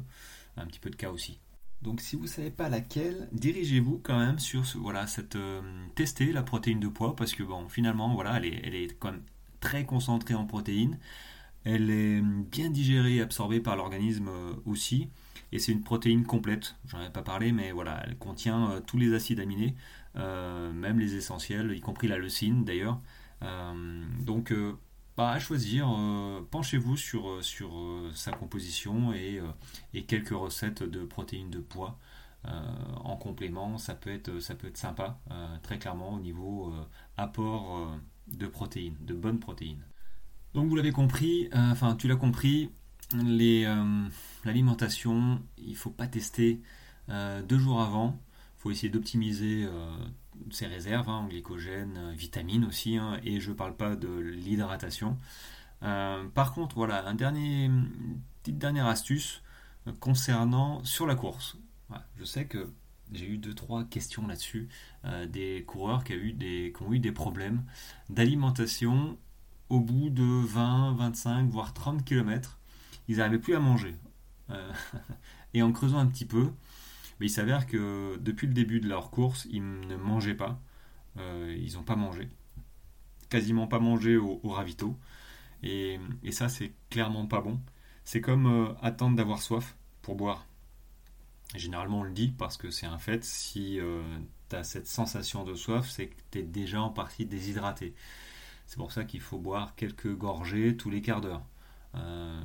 un 0.57 0.65
petit 0.65 0.79
peu 0.79 0.89
de 0.89 0.95
K 0.95 1.05
aussi. 1.05 1.39
Donc 1.81 2.01
si 2.01 2.15
vous 2.15 2.23
ne 2.23 2.27
savez 2.27 2.51
pas 2.51 2.69
laquelle, 2.69 3.27
dirigez-vous 3.31 3.99
quand 4.03 4.17
même 4.17 4.39
sur 4.39 4.63
voilà, 4.75 5.05
cette, 5.07 5.37
tester 5.95 6.31
la 6.31 6.43
protéine 6.43 6.79
de 6.79 6.87
poids 6.87 7.15
parce 7.15 7.33
que 7.33 7.43
bon, 7.43 7.67
finalement 7.67 8.13
voilà, 8.13 8.37
elle 8.37 8.45
est, 8.45 8.61
elle 8.63 8.75
est 8.75 8.97
quand 8.97 9.11
même 9.11 9.23
très 9.65 9.85
concentrée 9.85 10.35
en 10.35 10.45
protéines. 10.45 10.97
Elle 11.63 11.89
est 11.89 12.21
bien 12.21 12.69
digérée 12.69 13.15
et 13.15 13.21
absorbée 13.21 13.59
par 13.59 13.75
l'organisme 13.75 14.29
euh, 14.29 14.53
aussi. 14.65 15.09
Et 15.51 15.57
c'est 15.57 15.71
une 15.71 15.81
protéine 15.81 16.23
complète. 16.23 16.75
J'en 16.87 17.01
ai 17.01 17.09
pas 17.09 17.23
parlé, 17.23 17.51
mais 17.51 17.71
voilà, 17.71 18.03
elle 18.05 18.17
contient 18.17 18.69
euh, 18.69 18.79
tous 18.79 18.97
les 18.97 19.13
acides 19.13 19.39
aminés, 19.39 19.75
euh, 20.15 20.71
même 20.71 20.99
les 20.99 21.15
essentiels, 21.15 21.73
y 21.75 21.81
compris 21.81 22.07
la 22.07 22.17
leucine 22.17 22.63
d'ailleurs. 22.63 23.01
donc, 24.21 24.53
bah, 25.17 25.29
à 25.29 25.39
choisir, 25.39 25.87
penchez-vous 26.51 26.97
sur, 26.97 27.43
sur 27.43 27.71
sa 28.13 28.31
composition 28.31 29.13
et, 29.13 29.41
quelques 30.07 30.29
recettes 30.29 30.83
de 30.83 31.05
protéines 31.05 31.49
de 31.49 31.59
poids. 31.59 31.97
en 32.43 33.15
complément, 33.17 33.77
ça 33.77 33.95
peut 33.95 34.11
être, 34.11 34.39
ça 34.39 34.55
peut 34.55 34.67
être 34.67 34.77
sympa, 34.77 35.19
très 35.63 35.79
clairement, 35.79 36.13
au 36.13 36.19
niveau 36.19 36.73
apport 37.17 37.97
de 38.27 38.47
protéines, 38.47 38.97
de 39.01 39.13
bonnes 39.13 39.39
protéines. 39.39 39.83
Donc 40.55 40.69
vous 40.69 40.75
l'avez 40.77 40.93
compris, 40.93 41.49
euh, 41.53 41.71
enfin 41.71 41.95
tu 41.95 42.07
l'as 42.07 42.15
compris, 42.15 42.71
euh, 43.13 44.07
l'alimentation, 44.45 45.43
il 45.57 45.71
ne 45.71 45.75
faut 45.75 45.89
pas 45.89 46.07
tester 46.07 46.61
euh, 47.09 47.41
deux 47.41 47.59
jours 47.59 47.81
avant. 47.81 48.17
Il 48.57 48.61
faut 48.61 48.71
essayer 48.71 48.89
d'optimiser 48.89 49.67
ses 50.51 50.67
réserves 50.67 51.09
en 51.09 51.23
hein, 51.23 51.27
glycogène, 51.27 52.11
vitamines 52.13 52.65
aussi, 52.65 52.97
hein, 52.97 53.19
et 53.23 53.39
je 53.39 53.49
ne 53.49 53.55
parle 53.55 53.75
pas 53.75 53.95
de 53.95 54.07
l'hydratation. 54.07 55.17
par 55.81 56.53
contre, 56.53 56.75
voilà, 56.75 57.05
un 57.07 57.15
dernier, 57.15 57.69
petite 58.41 58.57
dernière 58.57 58.87
astuce 58.87 59.41
concernant 59.99 60.83
sur 60.83 61.05
la 61.05 61.15
course. 61.15 61.57
je 62.17 62.23
sais 62.23 62.45
que 62.45 62.71
j'ai 63.11 63.27
eu 63.27 63.37
deux 63.37 63.53
trois 63.53 63.83
questions 63.83 64.25
là-dessus 64.27 64.67
des 65.27 65.63
coureurs 65.67 66.03
qui, 66.03 66.13
eu 66.13 66.33
des, 66.33 66.73
qui 66.75 66.83
ont 66.83 66.91
eu 66.91 66.99
des 66.99 67.11
problèmes 67.11 67.63
d'alimentation 68.09 69.17
au 69.69 69.79
bout 69.79 70.09
de 70.09 70.23
20, 70.23 70.93
25, 70.93 71.49
voire 71.49 71.73
30 71.73 72.03
km, 72.05 72.59
ils 73.07 73.17
n'arrivaient 73.17 73.39
plus 73.39 73.55
à 73.55 73.59
manger. 73.59 73.95
Euh, 74.51 74.71
et 75.53 75.61
en 75.61 75.71
creusant 75.71 75.97
un 75.97 76.05
petit 76.07 76.25
peu, 76.25 76.51
il 77.21 77.29
s'avère 77.29 77.67
que 77.67 78.17
depuis 78.19 78.47
le 78.47 78.53
début 78.53 78.79
de 78.79 78.87
leur 78.87 79.09
course, 79.09 79.47
ils 79.49 79.63
ne 79.63 79.95
mangeaient 79.95 80.35
pas. 80.35 80.59
Euh, 81.17 81.55
ils 81.57 81.75
n'ont 81.75 81.83
pas 81.83 81.95
mangé. 81.95 82.29
Quasiment 83.29 83.67
pas 83.67 83.79
mangé 83.79 84.17
au, 84.17 84.39
ravito. 84.43 84.97
Et, 85.63 85.99
ça, 86.31 86.49
c'est 86.49 86.73
clairement 86.89 87.25
pas 87.25 87.41
bon. 87.41 87.59
C'est 88.03 88.21
comme 88.21 88.47
euh, 88.47 88.73
attendre 88.81 89.15
d'avoir 89.15 89.41
soif 89.41 89.75
pour 90.01 90.15
boire. 90.15 90.45
généralement, 91.55 92.01
on 92.01 92.03
le 92.03 92.11
dit 92.11 92.33
parce 92.37 92.57
que 92.57 92.69
c'est 92.69 92.85
un 92.85 92.97
fait. 92.97 93.23
Si 93.23 93.79
tu 94.49 94.55
as 94.55 94.63
cette 94.63 94.87
sensation 94.87 95.43
de 95.43 95.55
soif, 95.55 95.89
c'est 95.89 96.07
que 96.07 96.15
tu 96.31 96.39
es 96.39 96.43
déjà 96.43 96.81
en 96.81 96.89
partie 96.89 97.25
déshydraté. 97.25 97.95
C'est 98.67 98.77
pour 98.77 98.91
ça 98.91 99.05
qu'il 99.05 99.21
faut 99.21 99.37
boire 99.39 99.75
quelques 99.75 100.13
gorgées 100.15 100.75
tous 100.75 100.89
les 100.89 101.01
quarts 101.01 101.21
d'heure. 101.21 101.43
Euh, 101.95 102.41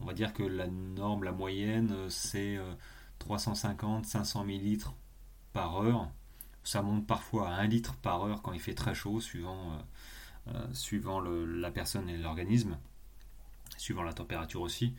on 0.00 0.04
va 0.04 0.14
dire 0.14 0.32
que 0.32 0.44
la 0.44 0.68
norme, 0.68 1.24
la 1.24 1.32
moyenne, 1.32 2.08
c'est 2.08 2.58
350-500 3.24 4.40
euh, 4.40 4.44
millilitres 4.44 4.94
par 5.52 5.76
heure. 5.76 6.10
Ça 6.64 6.82
monte 6.82 7.06
parfois 7.06 7.48
à 7.48 7.60
1 7.60 7.66
litre 7.66 7.94
par 7.96 8.24
heure 8.24 8.42
quand 8.42 8.52
il 8.52 8.60
fait 8.60 8.74
très 8.74 8.94
chaud, 8.94 9.20
suivant, 9.20 9.78
euh, 10.48 10.66
suivant 10.72 11.20
la 11.20 11.70
personne 11.70 12.08
et 12.08 12.16
l'organisme, 12.16 12.78
suivant 13.76 14.02
la 14.02 14.12
température 14.12 14.60
aussi. 14.60 14.94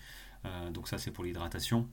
donc 0.73 0.89
ça 0.89 0.97
c'est 0.97 1.11
pour 1.11 1.23
l'hydratation. 1.23 1.87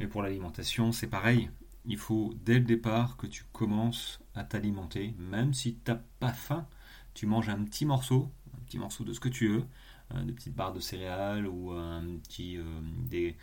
Et 0.00 0.06
pour 0.06 0.22
l'alimentation, 0.22 0.92
c'est 0.92 1.06
pareil. 1.06 1.50
Il 1.84 1.98
faut 1.98 2.34
dès 2.42 2.54
le 2.54 2.64
départ 2.64 3.16
que 3.16 3.26
tu 3.26 3.44
commences 3.52 4.18
à 4.34 4.44
t'alimenter, 4.44 5.14
même 5.18 5.52
si 5.52 5.76
tu 5.84 5.90
n'as 5.90 5.98
pas 6.20 6.32
faim 6.32 6.66
tu 7.16 7.26
manges 7.26 7.48
un 7.48 7.64
petit 7.64 7.86
morceau, 7.86 8.30
un 8.54 8.60
petit 8.66 8.78
morceau 8.78 9.02
de 9.02 9.14
ce 9.14 9.20
que 9.20 9.30
tu 9.30 9.48
veux, 9.48 9.64
euh, 10.14 10.22
des 10.22 10.34
petites 10.34 10.54
barres 10.54 10.74
de 10.74 10.80
céréales 10.80 11.46
ou 11.48 11.72
un 11.72 12.04
petit, 12.22 12.58
euh, 12.58 12.62
des, 13.08 13.36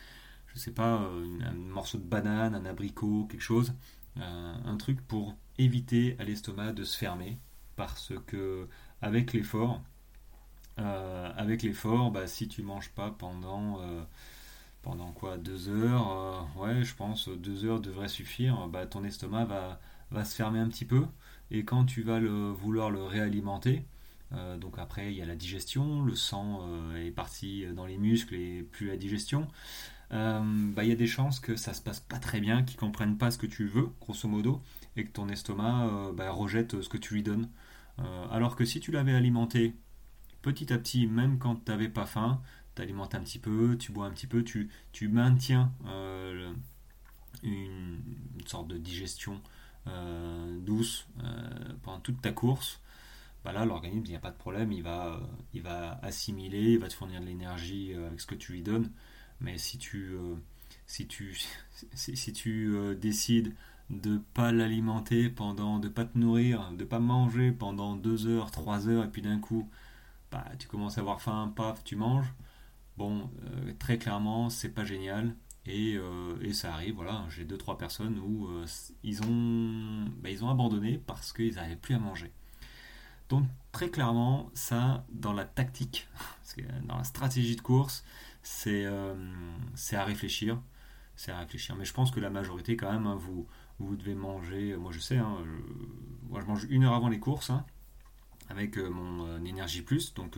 je 0.53 0.59
sais 0.59 0.71
pas, 0.71 1.01
euh, 1.01 1.39
un 1.45 1.53
morceau 1.53 1.97
de 1.97 2.03
banane, 2.03 2.55
un 2.55 2.65
abricot, 2.65 3.27
quelque 3.29 3.41
chose, 3.41 3.73
un 4.15 4.77
truc 4.77 5.01
pour 5.07 5.35
éviter 5.57 6.15
à 6.19 6.23
l'estomac 6.23 6.73
de 6.73 6.83
se 6.83 6.95
fermer, 6.97 7.39
parce 7.75 8.13
que 8.27 8.67
avec 9.01 9.33
l'effort, 9.33 9.81
avec 10.77 11.63
l'effort, 11.63 12.11
bah, 12.11 12.27
si 12.27 12.47
tu 12.47 12.61
manges 12.61 12.89
pas 12.89 13.09
pendant 13.09 13.79
pendant 14.83 15.11
quoi 15.13 15.37
deux 15.37 15.69
heures, 15.69 16.47
ouais, 16.57 16.83
je 16.83 16.93
pense 16.95 17.27
deux 17.29 17.65
heures 17.65 17.79
devrait 17.79 18.07
suffire. 18.07 18.67
Bah, 18.67 18.85
ton 18.85 19.03
estomac 19.03 19.45
va, 19.45 19.79
va 20.11 20.25
se 20.25 20.35
fermer 20.35 20.59
un 20.59 20.67
petit 20.69 20.85
peu 20.85 21.05
et 21.53 21.63
quand 21.63 21.85
tu 21.85 22.01
vas 22.01 22.19
le, 22.19 22.49
vouloir 22.49 22.89
le 22.89 23.03
réalimenter, 23.03 23.85
euh, 24.33 24.57
donc 24.57 24.79
après 24.79 25.11
il 25.11 25.17
y 25.17 25.21
a 25.21 25.25
la 25.25 25.35
digestion, 25.35 26.01
le 26.01 26.15
sang 26.15 26.61
euh, 26.63 27.05
est 27.05 27.11
parti 27.11 27.65
dans 27.75 27.85
les 27.85 27.97
muscles 27.97 28.33
et 28.33 28.63
plus 28.63 28.87
la 28.87 28.97
digestion, 28.97 29.47
euh, 30.13 30.41
bah, 30.73 30.83
il 30.83 30.89
y 30.89 30.93
a 30.93 30.95
des 30.95 31.07
chances 31.07 31.39
que 31.39 31.55
ça 31.55 31.73
se 31.73 31.81
passe 31.81 31.99
pas 31.99 32.19
très 32.19 32.39
bien, 32.39 32.63
qu'ils 32.63 32.77
comprennent 32.77 33.17
pas 33.17 33.31
ce 33.31 33.37
que 33.37 33.47
tu 33.47 33.65
veux, 33.65 33.89
grosso 33.99 34.27
modo, 34.27 34.61
et 34.95 35.05
que 35.05 35.11
ton 35.11 35.27
estomac 35.27 36.11
bah, 36.13 36.31
rejette 36.31 36.81
ce 36.81 36.89
que 36.89 36.97
tu 36.97 37.15
lui 37.15 37.23
donnes. 37.23 37.49
alors 38.31 38.55
que 38.55 38.65
si 38.65 38.79
tu 38.79 38.91
l'avais 38.91 39.13
alimenté 39.13 39.75
petit 40.41 40.71
à 40.73 40.77
petit, 40.77 41.07
même 41.07 41.39
quand 41.39 41.55
tu 41.65 41.71
n'avais 41.71 41.89
pas 41.89 42.05
faim, 42.05 42.41
tu 42.75 42.81
alimentes 42.81 43.15
un 43.15 43.21
petit 43.21 43.39
peu, 43.39 43.77
tu 43.77 43.91
bois 43.91 44.05
un 44.05 44.11
petit 44.11 44.27
peu, 44.27 44.43
tu, 44.43 44.69
tu 44.91 45.07
maintiens 45.07 45.71
une, 47.43 48.01
sorte 48.45 48.67
de 48.67 48.77
digestion 48.77 49.41
euh, 49.87 50.59
douce 50.59 51.07
euh, 51.23 51.49
pendant 51.81 51.99
toute 51.99 52.21
ta 52.21 52.31
course, 52.31 52.79
bah 53.43 53.51
là 53.51 53.65
l'organisme 53.65 54.05
il 54.05 54.09
n'y 54.11 54.15
a 54.15 54.19
pas 54.19 54.31
de 54.31 54.37
problème, 54.37 54.71
il 54.71 54.83
va, 54.83 55.19
il 55.53 55.61
va 55.61 55.99
assimiler, 56.01 56.73
il 56.73 56.79
va 56.79 56.87
te 56.87 56.93
fournir 56.93 57.19
de 57.19 57.25
l'énergie 57.25 57.93
euh, 57.93 58.07
avec 58.07 58.21
ce 58.21 58.27
que 58.27 58.35
tu 58.35 58.53
lui 58.53 58.61
donnes. 58.61 58.91
Mais 59.41 59.57
si 59.57 59.77
tu, 59.77 60.15
si 60.87 61.07
tu, 61.07 61.37
si, 61.93 62.33
tu 62.33 62.75
décides 62.99 63.53
de 63.89 64.19
pas 64.33 64.51
l'alimenter 64.51 65.29
pendant, 65.29 65.79
de 65.79 65.89
pas 65.89 66.05
te 66.05 66.17
nourrir, 66.17 66.71
de 66.71 66.83
pas 66.83 66.99
manger 66.99 67.51
pendant 67.51 67.95
2 67.95 68.27
heures, 68.27 68.51
3 68.51 68.87
heures, 68.89 69.03
et 69.05 69.09
puis 69.09 69.21
d'un 69.21 69.39
coup, 69.39 69.69
bah, 70.31 70.45
tu 70.59 70.67
commences 70.67 70.97
à 70.97 71.01
avoir 71.01 71.21
faim, 71.21 71.51
paf, 71.55 71.83
tu 71.83 71.95
manges. 71.95 72.33
Bon, 72.97 73.29
très 73.79 73.97
clairement, 73.97 74.49
c'est 74.49 74.69
pas 74.69 74.85
génial. 74.85 75.35
Euh, 75.67 76.37
et, 76.41 76.53
ça 76.53 76.73
arrive, 76.73 76.95
voilà, 76.95 77.25
j'ai 77.29 77.45
deux 77.45 77.57
trois 77.57 77.77
personnes 77.77 78.19
où 78.19 78.47
euh, 78.47 78.65
ils, 79.03 79.23
ont, 79.23 80.09
bah, 80.21 80.29
ils 80.29 80.43
ont 80.43 80.49
abandonné 80.49 80.97
parce 80.97 81.31
qu'ils 81.31 81.55
n'arrivaient 81.55 81.75
plus 81.75 81.95
à 81.95 81.99
manger. 81.99 82.31
Donc 83.29 83.45
très 83.71 83.89
clairement, 83.89 84.49
ça, 84.53 85.05
dans 85.09 85.33
la 85.33 85.45
tactique, 85.45 86.07
dans 86.83 86.97
la 86.97 87.03
stratégie 87.03 87.55
de 87.55 87.61
course, 87.61 88.03
c'est 88.43 88.85
euh, 88.85 89.15
à 89.93 90.03
réfléchir. 90.03 90.61
C'est 91.15 91.31
à 91.31 91.39
réfléchir. 91.39 91.75
Mais 91.75 91.85
je 91.85 91.93
pense 91.93 92.11
que 92.11 92.19
la 92.19 92.29
majorité, 92.29 92.77
quand 92.77 92.91
même, 92.91 93.07
hein, 93.07 93.15
vous, 93.15 93.47
vous 93.79 93.95
devez 93.95 94.15
manger. 94.15 94.75
Moi, 94.77 94.91
je 94.91 94.99
sais, 94.99 95.17
hein, 95.17 95.37
je, 95.43 96.45
mange 96.45 96.65
une 96.69 96.83
heure 96.83 96.93
avant 96.93 97.09
les 97.09 97.19
courses 97.19 97.49
hein, 97.49 97.65
avec 98.49 98.77
mon 98.77 99.43
énergie 99.45 99.81
plus. 99.81 100.13
Donc, 100.13 100.37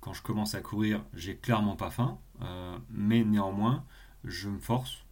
quand 0.00 0.12
je 0.12 0.22
commence 0.22 0.54
à 0.54 0.60
courir, 0.60 1.04
j'ai 1.14 1.36
clairement 1.36 1.76
pas 1.76 1.90
faim. 1.90 2.18
mais 2.90 3.24
néanmoins, 3.24 3.84
je 4.24 4.48
me 4.48 4.58
force, 4.58 5.04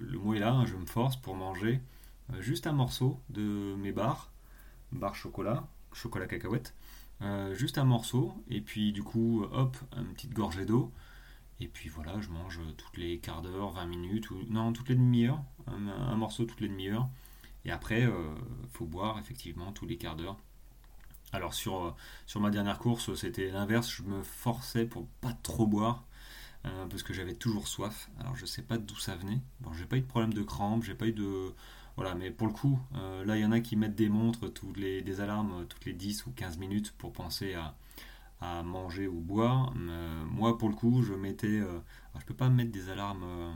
le, 0.00 0.18
mot 0.18 0.34
est 0.34 0.38
là, 0.38 0.64
je 0.66 0.74
me 0.76 0.86
force 0.86 1.16
pour 1.16 1.36
manger 1.36 1.80
euh, 2.32 2.40
juste 2.40 2.66
un 2.66 2.72
morceau 2.72 3.20
de 3.30 3.74
mes 3.76 3.92
barres, 3.92 4.32
barres 4.92 5.14
chocolat, 5.14 5.66
chocolat 5.92 6.26
cacahuète, 6.26 6.74
juste 7.52 7.78
un 7.78 7.84
morceau, 7.84 8.34
et 8.48 8.60
puis 8.60 8.92
du 8.92 9.02
coup, 9.02 9.46
hop, 9.52 9.76
une 9.96 10.12
petite 10.12 10.34
gorgée 10.34 10.66
d'eau, 10.66 10.92
et 11.64 11.68
puis 11.68 11.88
voilà, 11.88 12.20
je 12.20 12.28
mange 12.28 12.60
toutes 12.76 12.98
les 12.98 13.18
quarts 13.18 13.40
d'heure, 13.40 13.72
20 13.72 13.86
minutes, 13.86 14.30
ou 14.30 14.36
non, 14.50 14.74
toutes 14.74 14.90
les 14.90 14.96
demi-heures, 14.96 15.42
un, 15.66 16.14
morceau 16.14 16.44
toutes 16.44 16.60
les 16.60 16.68
demi-heures. 16.68 17.08
Et 17.64 17.70
après, 17.70 18.02
il 18.02 18.06
euh, 18.08 18.34
faut 18.70 18.84
boire 18.84 19.18
effectivement 19.18 19.72
tous 19.72 19.86
les 19.86 19.96
quarts 19.96 20.16
d'heure. 20.16 20.36
Alors 21.32 21.54
sur, 21.54 21.82
euh, 21.82 21.94
sur 22.26 22.40
ma 22.40 22.50
dernière 22.50 22.78
course, 22.78 23.14
c'était 23.14 23.50
l'inverse, 23.50 23.90
je 23.90 24.02
me 24.02 24.22
forçais 24.22 24.84
pour 24.84 25.06
pas 25.22 25.32
trop 25.42 25.66
boire. 25.66 26.04
Euh, 26.66 26.86
parce 26.86 27.02
que 27.02 27.14
j'avais 27.14 27.34
toujours 27.34 27.66
soif. 27.66 28.10
Alors 28.20 28.36
je 28.36 28.44
sais 28.44 28.62
pas 28.62 28.76
d'où 28.76 28.96
ça 28.96 29.16
venait. 29.16 29.40
Bon, 29.60 29.72
j'ai 29.72 29.86
pas 29.86 29.96
eu 29.96 30.02
de 30.02 30.06
problème 30.06 30.34
de 30.34 30.42
crampes, 30.42 30.84
j'ai 30.84 30.94
pas 30.94 31.06
eu 31.06 31.12
de. 31.12 31.54
Voilà, 31.96 32.14
mais 32.14 32.30
pour 32.30 32.46
le 32.46 32.52
coup, 32.52 32.78
là 32.92 33.36
il 33.36 33.42
y 33.42 33.44
en 33.44 33.52
a 33.52 33.60
qui 33.60 33.76
mettent 33.76 33.94
des 33.94 34.08
montres, 34.08 34.52
toutes 34.52 34.76
les, 34.76 35.00
des 35.00 35.20
alarmes 35.20 35.64
toutes 35.68 35.84
les 35.84 35.92
10 35.92 36.26
ou 36.26 36.32
15 36.32 36.58
minutes 36.58 36.92
pour 36.98 37.12
penser 37.12 37.54
à, 37.54 37.76
manger 38.64 39.08
ou 39.08 39.20
boire. 39.20 39.72
Euh, 39.76 40.24
moi, 40.26 40.58
pour 40.58 40.68
le 40.68 40.74
coup, 40.74 41.02
je 41.02 41.14
mettais. 41.14 41.60
Euh, 41.60 41.80
je 42.18 42.24
peux 42.24 42.34
pas 42.34 42.48
mettre 42.48 42.70
des 42.70 42.88
alarmes 42.90 43.24
euh, 43.24 43.52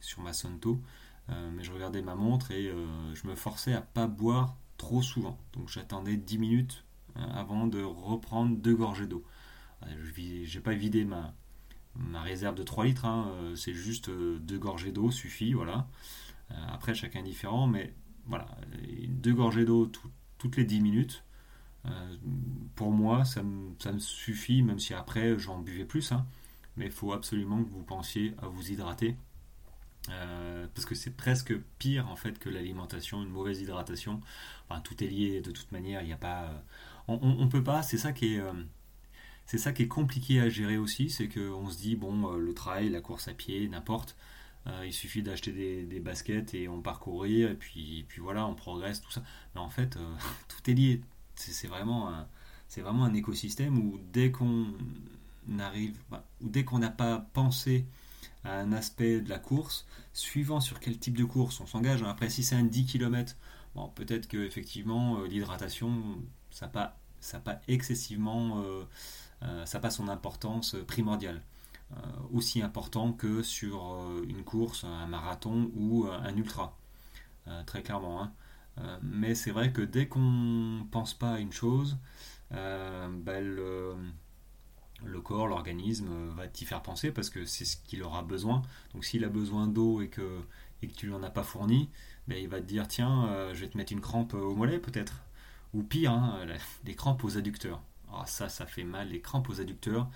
sur 0.00 0.22
ma 0.22 0.32
Sonto, 0.32 0.80
mais 1.28 1.62
je 1.62 1.72
regardais 1.72 2.00
ma 2.00 2.14
montre 2.14 2.52
et 2.52 2.72
je 3.12 3.28
me 3.28 3.34
forçais 3.34 3.74
à 3.74 3.82
pas 3.82 4.06
boire 4.06 4.56
trop 4.78 5.02
souvent. 5.02 5.38
Donc 5.52 5.68
j'attendais 5.68 6.16
10 6.16 6.38
minutes 6.38 6.84
avant 7.16 7.66
de 7.66 7.82
reprendre 7.82 8.56
deux 8.56 8.74
gorgées 8.74 9.06
d'eau. 9.06 9.22
Je 9.86 10.54
n'ai 10.54 10.62
pas 10.62 10.72
vidé 10.72 11.04
ma, 11.04 11.34
réserve 12.22 12.54
de 12.54 12.62
3 12.62 12.86
litres, 12.86 13.04
hein, 13.04 13.30
c'est 13.56 13.74
juste 13.74 14.08
deux 14.08 14.58
gorgées 14.58 14.92
d'eau 14.92 15.10
suffit, 15.10 15.52
voilà. 15.52 15.86
après, 16.68 16.94
chacun 16.94 17.22
différent, 17.22 17.66
mais 17.66 17.92
voilà, 18.24 18.48
deux 19.08 19.34
gorgées 19.34 19.66
d'eau 19.66 19.90
toutes 20.38 20.56
les 20.56 20.64
10 20.64 20.80
minutes, 20.80 21.24
euh, 21.24 21.27
pour 22.74 22.92
moi, 22.92 23.24
ça 23.24 23.42
me, 23.42 23.98
suffit, 23.98 24.62
même 24.62 24.78
si 24.78 24.94
après 24.94 25.38
j'en 25.38 25.58
buvais 25.58 25.84
plus. 25.84 26.12
Hein. 26.12 26.26
mais 26.76 26.86
il 26.86 26.92
faut 26.92 27.12
absolument 27.12 27.62
que 27.62 27.70
vous 27.70 27.82
pensiez 27.82 28.34
à 28.40 28.46
vous 28.46 28.70
hydrater. 28.70 29.16
Euh, 30.10 30.66
parce 30.74 30.86
que 30.86 30.94
c'est 30.94 31.10
presque 31.10 31.54
pire 31.78 32.08
en 32.08 32.16
fait 32.16 32.38
que 32.38 32.48
l'alimentation, 32.48 33.22
une 33.22 33.30
mauvaise 33.30 33.60
hydratation. 33.60 34.20
Enfin, 34.68 34.80
tout 34.80 35.02
est 35.02 35.08
lié 35.08 35.40
de 35.40 35.50
toute 35.50 35.72
manière. 35.72 36.02
Il 36.02 36.06
n'y 36.06 36.12
a 36.12 36.16
pas, 36.16 36.44
euh, 36.44 37.16
on, 37.20 37.48
peut 37.48 37.64
pas. 37.64 37.82
C'est 37.82 37.98
ça 37.98 38.12
qui 38.12 38.34
est, 38.36 38.42
c'est 39.46 39.58
ça 39.58 39.72
qui 39.72 39.82
est 39.82 39.88
compliqué 39.88 40.40
à 40.40 40.48
gérer 40.48 40.78
aussi, 40.78 41.10
c'est 41.10 41.28
qu'on 41.28 41.68
se 41.70 41.78
dit 41.78 41.96
bon, 41.96 42.32
le 42.36 42.54
trail, 42.54 42.90
la 42.90 43.00
course 43.00 43.28
à 43.28 43.34
pied, 43.34 43.68
n'importe. 43.68 44.16
il 44.84 44.92
suffit 44.92 45.22
d'acheter 45.22 45.52
des, 45.84 46.00
baskets 46.00 46.54
et 46.54 46.68
on 46.68 46.80
parcourir 46.80 47.50
et 47.50 47.54
puis, 47.54 48.04
puis 48.08 48.20
voilà, 48.20 48.46
on 48.46 48.54
progresse 48.54 49.00
tout 49.00 49.10
ça. 49.10 49.22
Mais 49.54 49.60
en 49.60 49.70
fait, 49.70 49.98
tout 50.48 50.70
est 50.70 50.74
lié 50.74 51.02
c'est 51.38 51.68
vraiment 51.68 52.10
un, 52.10 53.14
écosystème 53.14 53.78
où 53.78 53.98
dès 54.12 54.30
qu'on 54.30 54.66
arrive, 55.58 55.96
ou 56.40 56.48
dès 56.48 56.64
qu'on 56.64 56.78
n'a 56.78 56.90
pas 56.90 57.26
pensé 57.32 57.86
à 58.44 58.58
un 58.58 58.72
aspect 58.72 59.20
de 59.20 59.28
la 59.28 59.38
course, 59.38 59.86
suivant 60.12 60.60
sur 60.60 60.80
quel 60.80 60.98
type 60.98 61.16
de 61.16 61.24
course 61.24 61.60
on 61.60 61.66
s'engage. 61.66 62.02
Hein. 62.02 62.10
Après, 62.10 62.30
si 62.30 62.42
c'est 62.42 62.54
un 62.54 62.64
10 62.64 62.86
km, 62.86 63.36
peut-être 63.94 64.28
que 64.28 64.38
effectivement 64.38 65.18
euh, 65.18 65.26
l'hydratation, 65.26 65.92
ça 66.50 66.66
n'a 66.66 66.72
pas, 66.72 66.98
ça 67.20 67.38
pas 67.38 67.60
excessivement, 67.68 68.62
euh, 68.62 68.84
euh, 69.42 69.66
ça 69.66 69.80
pas 69.80 69.90
son 69.90 70.08
importance 70.08 70.76
primordiale. 70.86 71.42
aussi 72.32 72.60
important 72.60 73.12
que 73.12 73.42
sur 73.42 73.80
une 74.28 74.44
course, 74.44 74.84
un 74.84 75.06
marathon 75.06 75.70
ou 75.74 76.06
un 76.06 76.36
ultra, 76.36 76.76
très 77.64 77.82
clairement. 77.82 78.22
Hein. 78.22 78.32
Euh, 78.78 78.98
mais 79.02 79.34
c'est 79.34 79.50
vrai 79.50 79.72
que 79.72 79.82
dès 79.82 80.08
qu'on 80.08 80.86
pense 80.90 81.14
pas 81.14 81.32
à 81.34 81.38
une 81.38 81.52
chose, 81.52 81.98
euh, 82.52 83.08
bah, 83.10 83.40
le, 83.40 83.94
corps, 85.22 85.46
l'organisme 85.46 86.08
va 86.36 86.48
t'y 86.48 86.64
faire 86.64 86.82
penser 86.82 87.10
parce 87.10 87.30
que 87.30 87.44
c'est 87.44 87.64
ce 87.64 87.76
qu'il 87.76 88.02
aura 88.02 88.22
besoin. 88.22 88.62
Donc 88.94 89.04
s'il 89.04 89.24
a 89.24 89.28
besoin 89.28 89.66
d'eau 89.66 90.00
et 90.00 90.08
que, 90.08 90.40
et 90.82 90.88
que 90.88 90.94
tu 90.94 91.06
lui 91.06 91.14
en 91.14 91.22
as 91.22 91.30
pas 91.30 91.42
fourni, 91.42 91.90
bah, 92.28 92.36
il 92.36 92.48
va 92.48 92.60
te 92.60 92.66
dire 92.66 92.86
tiens, 92.88 93.26
euh, 93.28 93.54
je 93.54 93.60
vais 93.60 93.68
te 93.68 93.76
mettre 93.76 93.92
une 93.92 94.00
crampe 94.00 94.34
au 94.34 94.54
mollet 94.54 94.78
peut-être. 94.78 95.22
Ou 95.74 95.82
pire, 95.82 96.12
hein, 96.12 96.46
les 96.84 96.94
crampes 96.96 97.24
aux 97.24 97.36
adducteurs. 97.36 97.82
Ah, 98.12 98.24
ça, 98.26 98.48
ça 98.48 98.66
fait 98.66 98.84
mal, 98.84 99.08
les 99.10 99.20
crampes 99.20 99.48
aux 99.48 99.60
adducteurs. 99.60 100.08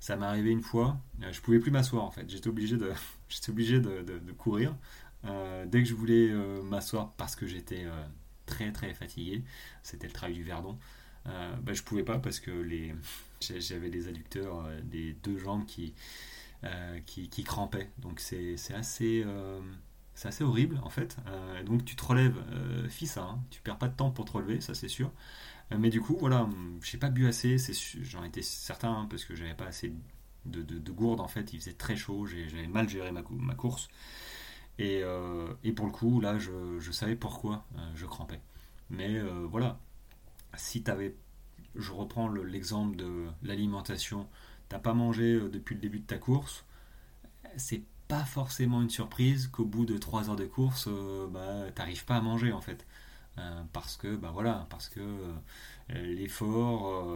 Ça 0.00 0.16
m'est 0.16 0.26
arrivé 0.26 0.50
une 0.50 0.62
fois, 0.62 0.96
je 1.30 1.40
pouvais 1.42 1.58
plus 1.58 1.70
m'asseoir 1.70 2.04
en 2.04 2.10
fait, 2.10 2.28
j'étais 2.28 2.48
obligé 2.48 2.78
de, 2.78 2.90
j'étais 3.28 3.50
obligé 3.50 3.80
de, 3.80 4.32
courir 4.38 4.70
euh, 4.70 4.74
dès 5.24 5.82
que 5.82 5.88
je 5.88 5.94
voulais 5.94 6.28
euh, 6.30 6.62
m'asseoir 6.62 7.12
parce 7.16 7.36
que 7.36 7.46
j'étais 7.46 7.84
euh, 7.84 8.04
très 8.46 8.72
très 8.72 8.94
fatigué, 8.94 9.44
c'était 9.82 10.06
le 10.06 10.12
travail 10.12 10.34
du 10.34 10.42
Verdon, 10.42 10.78
bah, 11.24 11.72
je 11.72 11.82
pouvais 11.82 12.02
pas 12.02 12.18
parce 12.18 12.40
que 12.40 12.66
j'avais 13.40 13.90
des 13.90 14.08
adducteurs 14.08 14.68
des 14.84 15.12
deux 15.22 15.38
jambes 15.38 15.66
qui, 15.66 15.94
qui, 17.06 17.44
crampaient. 17.44 17.90
Donc 17.98 18.20
c'est 18.20 18.56
assez 18.74 19.24
c'est 20.14 20.28
assez 20.28 20.44
horrible 20.44 20.80
en 20.82 20.90
fait. 20.90 21.16
donc 21.66 21.84
tu 21.84 21.96
te 21.96 22.04
relèves, 22.04 22.42
fils, 22.88 23.16
hein, 23.16 23.38
tu 23.50 23.60
perds 23.60 23.78
pas 23.78 23.88
de 23.88 23.94
temps 23.94 24.10
pour 24.10 24.24
te 24.24 24.32
relever, 24.32 24.60
ça 24.60 24.74
c'est 24.74 24.88
sûr. 24.88 25.12
mais 25.78 25.90
du 25.90 26.00
coup, 26.00 26.16
voilà, 26.18 26.48
j'ai 26.82 26.98
pas 26.98 27.10
bu 27.10 27.26
assez, 27.28 27.56
j'en 28.02 28.24
étais 28.24 28.42
certain 28.42 28.92
hein, 28.92 29.06
parce 29.08 29.24
que 29.24 29.36
j'avais 29.36 29.54
pas 29.54 29.66
assez 29.66 29.92
de, 30.46 30.62
de, 30.62 30.92
gourde 30.92 31.20
en 31.20 31.28
fait, 31.28 31.52
il 31.52 31.60
faisait 31.60 31.74
très 31.74 31.96
chaud, 31.96 32.26
j'avais 32.26 32.66
mal 32.66 32.88
géré 32.88 33.12
ma 33.12 33.54
course. 33.54 33.88
Euh, 34.80 35.52
et, 35.64 35.72
pour 35.72 35.86
le 35.86 35.92
coup, 35.92 36.20
là, 36.20 36.38
je, 36.38 36.90
savais 36.90 37.16
pourquoi 37.16 37.64
euh, 37.76 37.90
je 37.94 38.06
crampais. 38.06 38.40
Mais 38.88 39.18
euh, 39.18 39.46
voilà, 39.48 39.78
si 40.56 40.82
tu 40.82 40.90
avais, 40.90 41.14
je 41.76 41.92
reprends 41.92 42.28
l'exemple 42.28 42.96
de 42.96 43.26
l'alimentation, 43.42 44.28
t'as 44.68 44.78
pas 44.78 44.94
mangé 44.94 45.38
depuis 45.50 45.74
le 45.74 45.80
début 45.80 46.00
de 46.00 46.06
ta 46.06 46.18
course, 46.18 46.64
c'est 47.56 47.82
pas 48.08 48.24
forcément 48.24 48.82
une 48.82 48.90
surprise 48.90 49.46
qu'au 49.48 49.64
bout 49.64 49.86
de 49.86 49.96
3 49.96 50.30
heures 50.30 50.36
de 50.36 50.46
course, 50.46 50.88
bah, 51.30 51.70
t'arrives 51.74 52.04
pas 52.04 52.16
à 52.16 52.20
manger 52.20 52.52
en 52.52 52.60
fait. 52.60 52.84
parce 53.72 53.96
que 53.96 54.16
bah 54.16 54.30
voilà, 54.32 54.66
parce 54.70 54.88
que 54.88 55.00
l'effort, 55.90 57.06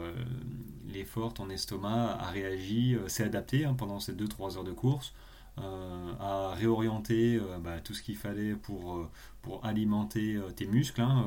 l'effort, 0.86 1.34
ton 1.34 1.50
estomac 1.50 2.16
a 2.20 2.30
réagi, 2.30 2.96
s'est 3.08 3.24
adapté 3.24 3.64
hein, 3.64 3.74
pendant 3.74 3.98
ces 3.98 4.14
2-3 4.14 4.56
heures 4.56 4.64
de 4.64 4.72
course. 4.72 5.14
Euh, 5.58 6.14
à 6.18 6.52
réorienter 6.54 7.36
euh, 7.36 7.58
bah, 7.60 7.80
tout 7.80 7.94
ce 7.94 8.02
qu'il 8.02 8.16
fallait 8.16 8.56
pour, 8.56 8.96
euh, 8.96 9.08
pour 9.40 9.64
alimenter 9.64 10.36
tes 10.56 10.66
muscles 10.66 11.00
hein, 11.00 11.26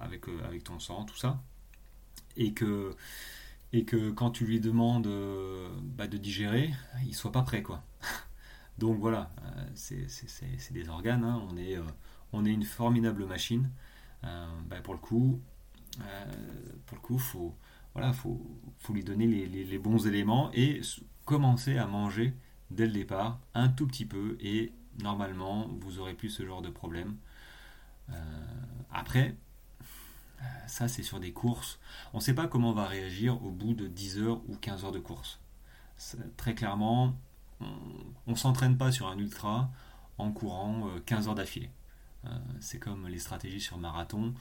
avec, 0.00 0.24
avec 0.44 0.64
ton 0.64 0.78
sang, 0.78 1.04
tout 1.04 1.16
ça. 1.16 1.42
Et 2.36 2.52
que, 2.54 2.96
et 3.72 3.84
que 3.84 4.10
quand 4.10 4.30
tu 4.30 4.46
lui 4.46 4.58
demandes 4.60 5.08
bah, 5.82 6.06
de 6.06 6.16
digérer, 6.16 6.72
il 7.06 7.14
soit 7.14 7.32
pas 7.32 7.42
prêt. 7.42 7.62
quoi. 7.62 7.82
Donc 8.78 8.98
voilà, 8.98 9.30
c'est 9.74 10.06
des 10.72 10.88
organes, 10.88 11.24
hein. 11.24 11.46
on, 11.50 11.56
est, 11.56 11.78
on 12.32 12.44
est 12.44 12.52
une 12.52 12.64
formidable 12.64 13.26
machine. 13.26 13.70
Bah, 14.22 14.80
pour 14.82 14.94
le 14.94 15.00
coup, 15.00 15.40
pour 16.86 16.96
le 16.96 17.02
coup, 17.02 17.18
faut, 17.18 17.54
voilà, 17.92 18.12
faut, 18.12 18.40
faut 18.78 18.94
lui 18.94 19.04
donner 19.04 19.26
les, 19.26 19.78
bons 19.78 20.06
éléments 20.06 20.50
et 20.54 20.80
commencer 21.24 21.76
à 21.76 21.86
manger 21.86 22.34
dès 22.74 22.86
le 22.86 22.92
départ, 22.92 23.38
un 23.54 23.68
tout 23.68 23.86
petit 23.86 24.04
peu, 24.04 24.36
et 24.40 24.72
normalement, 25.02 25.68
vous 25.80 25.98
aurez 25.98 26.14
plus 26.14 26.30
ce 26.30 26.44
genre 26.44 26.62
de 26.62 26.70
problème. 26.70 27.16
Euh, 28.10 28.14
après, 28.92 29.36
euh, 30.40 30.44
ça 30.66 30.88
c'est 30.88 31.02
sur 31.02 31.20
des 31.20 31.32
courses. 31.32 31.78
On 32.12 32.18
ne 32.18 32.22
sait 32.22 32.34
pas 32.34 32.46
comment 32.46 32.70
on 32.70 32.74
va 32.74 32.86
réagir 32.86 33.42
au 33.44 33.50
bout 33.50 33.74
de 33.74 33.86
10 33.86 34.18
heures 34.18 34.40
ou 34.48 34.56
15 34.56 34.84
heures 34.84 34.92
de 34.92 34.98
course. 34.98 35.40
Très 36.36 36.54
clairement, 36.54 37.16
on 37.60 38.32
ne 38.32 38.36
s'entraîne 38.36 38.76
pas 38.76 38.90
sur 38.92 39.06
un 39.06 39.18
ultra 39.18 39.70
en 40.18 40.32
courant 40.32 40.90
15 41.06 41.26
euh, 41.26 41.30
heures 41.30 41.34
d'affilée. 41.34 41.70
c'est 42.60 42.78
comme 42.78 43.06
les 43.08 43.18
stratégies 43.18 43.60
sur 43.60 43.78
marathon. 43.78 44.34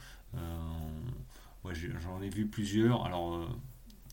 J'en 1.63 2.21
ai 2.21 2.29
vu 2.29 2.47
plusieurs. 2.47 3.05
Alors, 3.05 3.47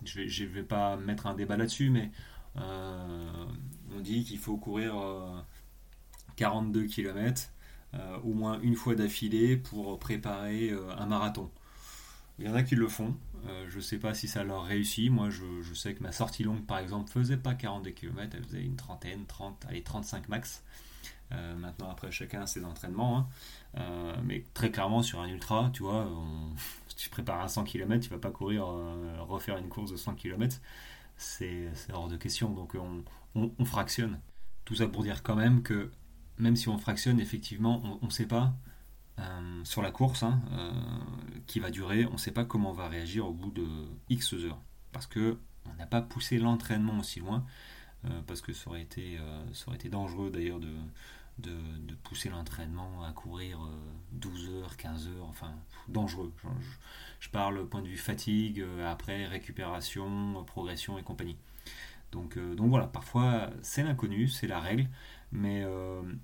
je 0.04 0.20
ne 0.44 0.48
vais, 0.48 0.62
pas 0.62 0.96
mettre 0.96 1.26
un 1.26 1.34
débat 1.34 1.56
là-dessus, 1.56 1.90
mais 1.90 2.10
on 2.56 4.00
dit 4.00 4.24
qu'il 4.24 4.38
faut 4.38 4.56
courir 4.56 4.94
42 6.36 6.80
euh, 6.80 6.86
km 6.86 7.50
euh, 7.94 8.18
au 8.22 8.32
moins 8.32 8.60
une 8.60 8.76
fois 8.76 8.94
d'affilée 8.94 9.56
pour 9.56 9.98
préparer 9.98 10.72
un 10.96 11.06
marathon. 11.06 11.50
Il 12.38 12.46
y 12.46 12.48
en 12.48 12.54
a 12.54 12.62
qui 12.62 12.74
le 12.74 12.88
font. 12.88 13.14
je 13.68 13.76
ne 13.76 13.82
sais 13.82 13.98
pas 13.98 14.14
si 14.14 14.26
ça 14.26 14.44
leur 14.44 14.64
réussit. 14.64 15.10
Moi, 15.10 15.28
je, 15.28 15.74
sais 15.74 15.94
que 15.94 16.02
ma 16.02 16.12
sortie 16.12 16.42
longue, 16.42 16.64
par 16.64 16.78
exemple, 16.78 17.10
faisait 17.10 17.36
pas 17.36 17.54
42 17.54 17.90
km, 17.90 18.34
elle 18.34 18.44
faisait 18.44 18.62
une 18.62 18.76
trentaine, 18.76 19.26
30, 19.26 19.66
allez, 19.68 19.82
35 19.82 20.28
max. 20.30 20.64
maintenant, 21.30 21.90
après, 21.90 22.10
chacun 22.10 22.46
ses 22.46 22.64
entraînements. 22.64 23.28
Hein. 23.76 24.14
mais 24.24 24.44
très 24.54 24.70
clairement, 24.70 25.02
sur 25.02 25.20
un 25.20 25.28
ultra, 25.28 25.70
tu 25.74 25.82
vois, 25.82 26.08
si 26.88 26.96
tu 26.96 27.10
prépares 27.10 27.42
un 27.42 27.48
100 27.48 27.64
km, 27.64 28.02
tu 28.02 28.08
vas 28.08 28.18
pas 28.18 28.30
courir, 28.30 28.64
refaire 29.28 29.58
une 29.58 29.68
course 29.68 29.90
de 29.90 29.98
100 29.98 30.14
km 30.14 30.62
c'est 31.20 31.70
hors 31.92 32.08
de 32.08 32.16
question. 32.16 32.50
Donc 32.50 32.76
on, 33.34 33.64
fractionne. 33.64 34.20
Tout 34.64 34.76
ça 34.76 34.86
pour 34.86 35.02
dire 35.02 35.22
quand 35.22 35.36
même 35.36 35.62
que 35.62 35.90
même 36.38 36.56
si 36.56 36.68
on 36.68 36.78
fractionne, 36.78 37.20
effectivement, 37.20 37.98
on 38.02 38.06
ne 38.06 38.10
sait 38.10 38.26
pas 38.26 38.54
sur 39.64 39.82
la 39.82 39.90
course 39.90 40.22
hein, 40.22 40.40
qui 41.46 41.60
va 41.60 41.70
durer. 41.70 42.06
On 42.06 42.12
ne 42.12 42.18
sait 42.18 42.30
pas 42.30 42.44
comment 42.44 42.70
on 42.70 42.74
va 42.74 42.88
réagir 42.88 43.26
au 43.26 43.32
bout 43.32 43.50
de 43.50 43.66
X 44.08 44.32
heures. 44.34 44.60
Parce 44.92 45.06
que 45.06 45.38
on 45.66 45.74
n'a 45.74 45.86
pas 45.86 46.00
poussé 46.00 46.38
l'entraînement 46.38 46.98
aussi 46.98 47.20
loin. 47.20 47.44
parce 48.26 48.40
que 48.40 48.52
ça 48.52 48.64
ça 48.64 49.66
aurait 49.66 49.76
été 49.76 49.88
dangereux 49.90 50.30
d'ailleurs 50.30 50.60
de, 50.60 50.74
de, 51.40 51.94
pousser 52.04 52.28
l'entraînement 52.28 53.04
à 53.04 53.12
courir 53.12 53.58
12 54.12 54.48
euh, 54.48 54.62
heures, 54.62 54.76
15 54.76 55.08
heures, 55.08 55.26
enfin 55.28 55.52
dangereux. 55.88 56.32
Je, 57.20 57.28
parle 57.28 57.68
point 57.68 57.82
de 57.82 57.88
vue 57.88 57.96
fatigue, 57.96 58.60
euh, 58.60 58.90
après 58.90 59.26
récupération, 59.26 60.42
progression 60.44 60.98
et 60.98 61.02
compagnie. 61.02 61.36
Donc, 62.10 62.36
euh, 62.36 62.54
donc 62.54 62.70
voilà, 62.70 62.86
parfois 62.86 63.50
c'est 63.62 63.82
l'inconnu, 63.82 64.28
c'est 64.28 64.48
la 64.48 64.58
règle, 64.58 64.88
mais 65.32 65.64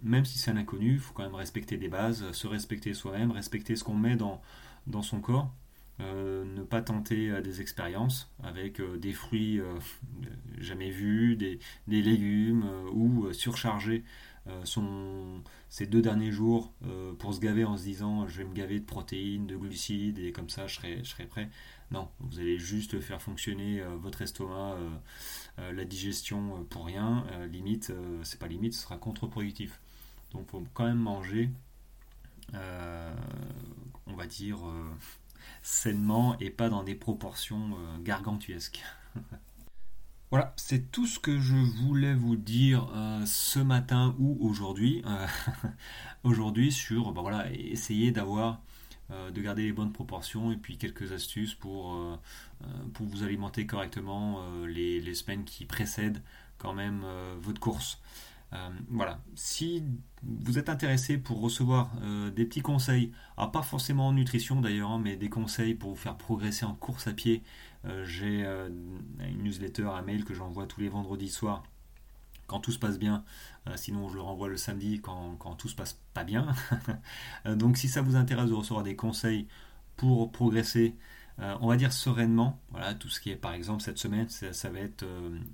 même 0.02 0.24
si 0.24 0.37
c'est 0.38 0.52
l'inconnu, 0.52 0.94
il 0.94 0.98
faut 0.98 1.14
quand 1.14 1.22
même 1.22 1.37
respecter 1.37 1.76
des 1.76 1.88
bases, 1.88 2.33
se 2.33 2.48
respecter 2.48 2.92
soi-même, 2.92 3.31
respecter 3.31 3.76
ce 3.76 3.85
qu'on 3.85 3.94
met 3.94 4.16
dans, 4.16 4.42
dans 4.88 5.02
son 5.02 5.20
corps. 5.20 5.55
ne 6.00 6.62
pas 6.64 6.83
tenter 6.83 7.40
des 7.40 7.61
expériences 7.61 8.35
avec 8.42 8.83
des 8.98 9.12
fruits 9.12 9.61
jamais 10.59 10.90
vus, 10.90 11.37
des, 11.37 11.61
des 11.87 12.02
légumes 12.02 12.68
ou 12.92 13.33
surcharger 13.33 14.02
son, 14.64 15.42
ces 15.68 15.87
deux 15.87 16.02
derniers 16.02 16.30
jours 16.30 16.72
euh, 16.87 17.12
pour 17.14 17.35
se 17.35 17.40
gaver 17.40 17.64
en 17.64 17.76
se 17.76 17.82
disant 17.82 18.26
je 18.28 18.38
vais 18.38 18.44
me 18.44 18.54
gaver 18.54 18.78
de 18.78 18.85
protéines, 18.85 19.46
de 19.46 19.56
glucides 19.56 20.18
et 20.18 20.32
comme 20.32 20.48
ça 20.48 20.66
je 20.66 20.76
serai, 20.76 20.98
je 20.98 21.11
serai 21.11 21.26
prêt. 21.26 21.50
Non, 21.90 22.09
vous 22.20 22.38
allez 22.40 22.59
juste 22.59 23.00
faire 23.00 23.22
fonctionner 23.22 23.80
euh, 23.80 23.96
votre 23.96 24.22
estomac, 24.22 24.76
la 25.59 25.85
digestion 25.85 26.64
pour 26.68 26.87
rien. 26.87 27.24
limite, 27.50 27.92
c'est 28.22 28.38
pas 28.38 28.46
limite, 28.46 28.74
ce 28.74 28.82
sera 28.82 28.98
contre-productif. 28.98 29.80
Donc 30.32 30.42
il 30.46 30.50
faut 30.50 30.64
quand 30.74 30.85
même 30.85 30.98
manger, 30.98 31.50
on 32.52 34.14
va 34.14 34.26
dire, 34.26 34.59
sainement 35.62 36.38
et 36.40 36.50
pas 36.50 36.68
dans 36.68 36.82
des 36.82 36.94
proportions 36.94 37.70
gargantuesques. 38.02 38.82
Voilà, 40.30 40.52
c'est 40.56 40.90
tout 40.90 41.06
ce 41.06 41.20
que 41.20 41.38
je 41.38 41.54
voulais 41.54 42.12
vous 42.14 42.34
dire 42.34 42.90
euh, 42.96 43.24
ce 43.26 43.60
matin 43.60 44.16
ou 44.18 44.36
aujourd'hui. 44.40 45.02
Euh, 45.06 45.26
aujourd'hui 46.24 46.72
sur, 46.72 47.12
bah 47.12 47.20
voilà, 47.22 47.52
essayer 47.52 48.10
d'avoir, 48.10 48.60
euh, 49.12 49.30
de 49.30 49.40
garder 49.40 49.62
les 49.62 49.72
bonnes 49.72 49.92
proportions 49.92 50.50
et 50.50 50.56
puis 50.56 50.78
quelques 50.78 51.12
astuces 51.12 51.54
pour, 51.54 52.18
vous 52.98 53.22
alimenter 53.22 53.66
correctement 53.66 54.40
les, 54.66 55.14
semaines 55.14 55.44
qui 55.44 55.64
précèdent 55.64 56.22
quand 56.58 56.72
même 56.74 57.04
votre 57.40 57.60
course. 57.60 58.00
voilà, 58.88 59.20
si 59.36 59.84
vous 60.24 60.58
êtes 60.58 60.68
intéressé 60.68 61.18
pour 61.18 61.40
recevoir 61.40 61.90
des 62.34 62.44
petits 62.46 62.62
conseils, 62.62 63.12
alors 63.36 63.52
pas 63.52 63.62
forcément 63.62 64.08
en 64.08 64.12
nutrition 64.12 64.60
d'ailleurs, 64.60 64.90
hein, 64.90 65.00
mais 65.02 65.16
des 65.16 65.28
conseils 65.28 65.74
pour 65.74 65.90
vous 65.90 65.96
faire 65.96 66.16
progresser 66.16 66.64
en 66.64 66.74
course 66.74 67.06
à 67.06 67.12
pied, 67.12 67.42
j'ai 68.05 68.44
euh, 68.44 68.68
une 68.68 69.42
newsletter, 69.42 69.85
un 69.85 70.03
mail 70.03 70.25
que 70.25 70.35
j'envoie 70.35 70.66
tous 70.66 70.81
les 70.81 70.88
vendredis 70.88 71.29
soirs 71.29 71.62
quand 72.46 72.61
tout 72.61 72.72
se 72.72 72.79
passe 72.79 72.99
bien. 72.99 73.25
Euh, 73.66 73.72
sinon, 73.77 74.09
je 74.09 74.14
le 74.14 74.20
renvoie 74.20 74.49
le 74.49 74.57
samedi 74.57 75.01
quand, 75.01 75.37
quand 75.37 75.55
tout 75.57 75.68
se 75.68 75.75
passe 75.75 76.01
pas 76.14 76.25
bien. 76.25 76.55
Donc, 77.44 77.77
si 77.77 77.88
ça 77.88 78.03
vous 78.03 78.16
intéresse 78.16 78.49
de 78.49 78.55
recevoir 78.55 78.85
des 78.85 78.96
conseils 78.96 79.49
pour 79.96 80.31
progresser, 80.31 80.94
on 81.38 81.68
va 81.68 81.77
dire 81.77 81.92
sereinement, 81.92 82.62
voilà, 82.70 82.94
tout 82.94 83.11
ce 83.11 83.20
qui 83.20 83.31
est 83.31 83.37
par 83.37 83.53
exemple 83.53 83.83
cette 83.83 83.99
semaine, 83.99 84.29
ça, 84.29 84.70
va 84.70 84.79
être 84.79 85.05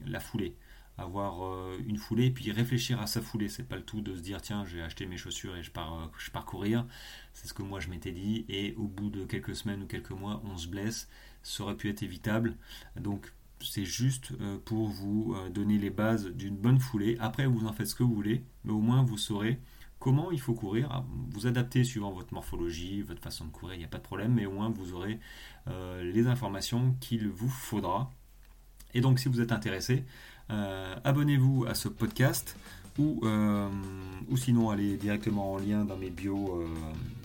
la 0.07 0.21
foulée. 0.21 0.57
Avoir 0.97 1.75
une 1.79 1.97
foulée, 1.97 2.31
puis 2.31 2.53
réfléchir 2.53 3.01
à 3.01 3.07
sa 3.07 3.21
foulée. 3.21 3.49
C'est 3.49 3.64
pas 3.64 3.77
le 3.77 3.85
tout 3.85 4.01
de 4.01 4.14
se 4.14 4.21
dire 4.21 4.40
tiens, 4.42 4.64
j'ai 4.64 4.83
acheté 4.83 5.07
mes 5.07 5.16
chaussures 5.16 5.57
et 5.57 5.62
je 5.62 5.73
pars, 5.73 6.11
je 6.18 6.31
pars 6.31 6.45
courir. 6.45 6.87
C'est 7.33 7.49
ce 7.49 7.55
que 7.55 7.62
moi 7.62 7.81
je 7.81 7.88
m'étais 7.88 8.12
dit. 8.12 8.45
Et 8.49 8.75
au 8.77 8.87
bout 8.87 9.11
de 9.11 9.25
quelques 9.25 9.57
semaines 9.57 9.83
ou 9.83 9.87
quelques 9.87 10.11
mois, 10.11 10.40
on 10.45 10.57
se 10.57 10.68
blesse 10.68 11.09
ça 11.42 11.64
aurait 11.64 11.76
pu 11.76 11.88
être 11.88 12.02
évitable. 12.02 12.57
Donc 12.96 13.33
c'est 13.64 13.85
juste 13.85 14.33
euh, 14.40 14.59
pour 14.64 14.88
vous 14.88 15.35
euh, 15.35 15.48
donner 15.48 15.78
les 15.78 15.90
bases 15.90 16.26
d'une 16.26 16.57
bonne 16.57 16.78
foulée. 16.78 17.16
Après, 17.20 17.46
vous 17.46 17.66
en 17.66 17.72
faites 17.72 17.88
ce 17.88 17.94
que 17.94 18.02
vous 18.02 18.14
voulez, 18.14 18.44
mais 18.64 18.72
au 18.72 18.81
moins 18.81 19.02
vous 19.02 19.18
saurez 19.18 19.61
comment 19.98 20.31
il 20.31 20.40
faut 20.40 20.55
courir. 20.55 20.88
Ah, 20.90 21.05
vous 21.31 21.46
adaptez 21.46 21.85
suivant 21.85 22.11
votre 22.11 22.35
morphologie, 22.35 23.02
votre 23.02 23.22
façon 23.22 23.46
de 23.46 23.50
courir, 23.50 23.74
il 23.74 23.78
n'y 23.78 23.85
a 23.85 23.88
pas 23.88 23.98
de 23.98 24.02
problème, 24.02 24.35
mais 24.35 24.46
au 24.46 24.52
moins 24.52 24.68
vous 24.70 24.94
aurez 24.94 25.20
euh, 25.68 26.02
les 26.02 26.26
informations 26.26 26.96
qu'il 27.00 27.28
vous 27.28 27.48
faudra. 27.48 28.11
Et 28.94 29.00
donc, 29.00 29.18
si 29.18 29.28
vous 29.28 29.40
êtes 29.40 29.52
intéressé, 29.52 30.05
abonnez-vous 31.05 31.64
à 31.64 31.74
ce 31.74 31.88
podcast 31.88 32.59
ou, 32.98 33.22
ou 34.28 34.37
sinon 34.37 34.68
allez 34.68 34.98
directement 34.98 35.55
en 35.55 35.57
lien 35.57 35.87
dans 35.87 35.96
mes 35.96 36.11
bios 36.11 36.62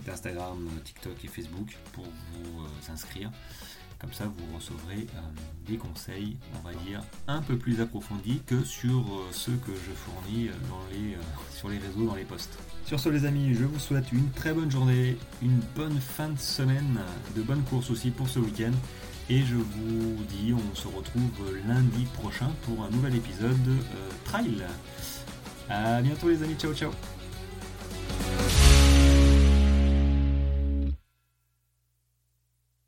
d'Instagram, 0.06 0.66
TikTok 0.82 1.22
et 1.22 1.28
Facebook 1.28 1.76
pour 1.92 2.04
vous 2.04 2.90
inscrire. 2.90 3.30
Comme 4.00 4.12
ça, 4.12 4.24
vous 4.26 4.54
recevrez 4.54 5.08
euh, 5.16 5.20
des 5.66 5.76
conseils, 5.76 6.36
on 6.56 6.68
va 6.68 6.72
dire, 6.84 7.02
un 7.26 7.42
peu 7.42 7.56
plus 7.56 7.80
approfondis 7.80 8.40
que 8.46 8.62
sur 8.62 9.00
euh, 9.00 9.28
ceux 9.32 9.56
que 9.66 9.72
je 9.72 9.92
fournis 9.92 10.48
euh, 10.48 11.16
sur 11.56 11.68
les 11.68 11.78
réseaux, 11.78 12.06
dans 12.06 12.14
les 12.14 12.24
posts. 12.24 12.56
Sur 12.84 13.00
ce, 13.00 13.08
les 13.08 13.24
amis, 13.24 13.54
je 13.54 13.64
vous 13.64 13.78
souhaite 13.80 14.12
une 14.12 14.30
très 14.30 14.52
bonne 14.52 14.70
journée, 14.70 15.16
une 15.42 15.60
bonne 15.74 15.98
fin 16.00 16.28
de 16.28 16.38
semaine, 16.38 17.00
de 17.34 17.42
bonnes 17.42 17.64
courses 17.64 17.90
aussi 17.90 18.10
pour 18.10 18.28
ce 18.28 18.38
week-end. 18.38 18.72
Et 19.30 19.42
je 19.42 19.56
vous 19.56 20.24
dis, 20.30 20.54
on 20.54 20.74
se 20.74 20.86
retrouve 20.86 21.56
lundi 21.66 22.06
prochain 22.14 22.50
pour 22.62 22.84
un 22.84 22.90
nouvel 22.90 23.16
épisode 23.16 23.62
de 23.64 23.76
Trail. 24.24 24.62
A 25.68 26.00
bientôt 26.00 26.30
les 26.30 26.42
amis, 26.42 26.54
ciao 26.54 26.72
ciao 26.72 26.92